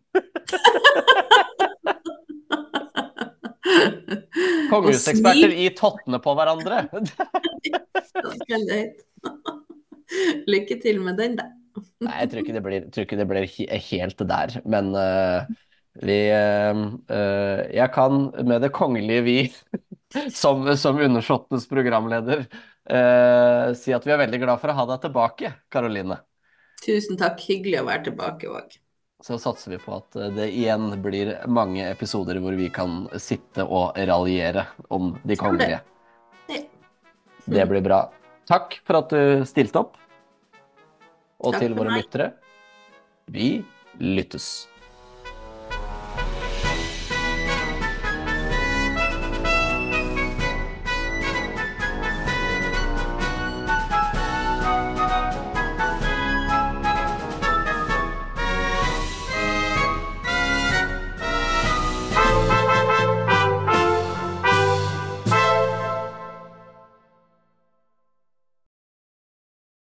Kongehuseksperter 4.71 5.51
i 5.57 5.71
tottene 5.79 6.19
på 6.23 6.35
hverandre. 6.37 6.85
Lykke 10.53 10.79
til 10.83 11.01
med 11.03 11.19
den, 11.19 11.37
da. 11.39 11.51
Nei, 12.05 12.17
jeg 12.21 12.31
tror 12.33 12.43
ikke 12.43 12.55
det 12.57 12.65
blir, 12.65 12.87
tror 12.93 13.07
ikke 13.07 13.19
det 13.21 13.29
blir 13.31 13.47
he- 13.49 13.81
helt 13.89 14.23
der. 14.29 14.59
Men 14.69 14.91
uh, 14.93 15.49
vi 16.05 16.19
eh, 16.29 16.81
Jeg 17.73 17.89
kan 17.95 18.27
med 18.45 18.61
det 18.61 18.73
kongelige 18.77 19.23
vi, 19.25 19.37
som, 20.43 20.67
som 20.77 21.01
Undersåttenes 21.01 21.65
programleder, 21.71 22.45
uh, 22.93 23.73
si 23.73 23.95
at 23.97 24.05
vi 24.05 24.13
er 24.13 24.21
veldig 24.27 24.43
glad 24.45 24.61
for 24.61 24.73
å 24.73 24.77
ha 24.77 24.89
deg 24.93 25.07
tilbake, 25.07 25.55
Karoline. 25.73 26.21
Tusen 26.85 27.17
takk. 27.17 27.41
Hyggelig 27.49 27.81
å 27.81 27.87
være 27.89 28.11
tilbake 28.11 28.51
òg. 28.53 28.77
Så 29.25 29.39
satser 29.41 29.73
vi 29.73 29.81
på 29.81 29.97
at 29.97 30.19
det 30.37 30.51
igjen 30.53 30.91
blir 31.03 31.33
mange 31.49 31.87
episoder 31.89 32.37
hvor 32.45 32.55
vi 32.59 32.69
kan 32.71 33.07
sitte 33.17 33.65
og 33.65 33.97
raljere 33.97 34.67
om 34.93 35.15
de 35.25 35.39
kongelige. 35.41 35.81
Det 37.47 37.65
blir 37.71 37.81
bra. 37.81 38.05
Takk 38.47 38.77
for 38.87 39.01
at 39.01 39.15
du 39.15 39.47
stilte 39.49 39.81
opp. 39.81 39.97
Og 41.45 41.53
Takk 41.53 41.63
til 41.67 41.77
våre 41.77 41.99
lyttere 41.99 42.31
vi 43.33 43.51
lyttes. 44.01 44.69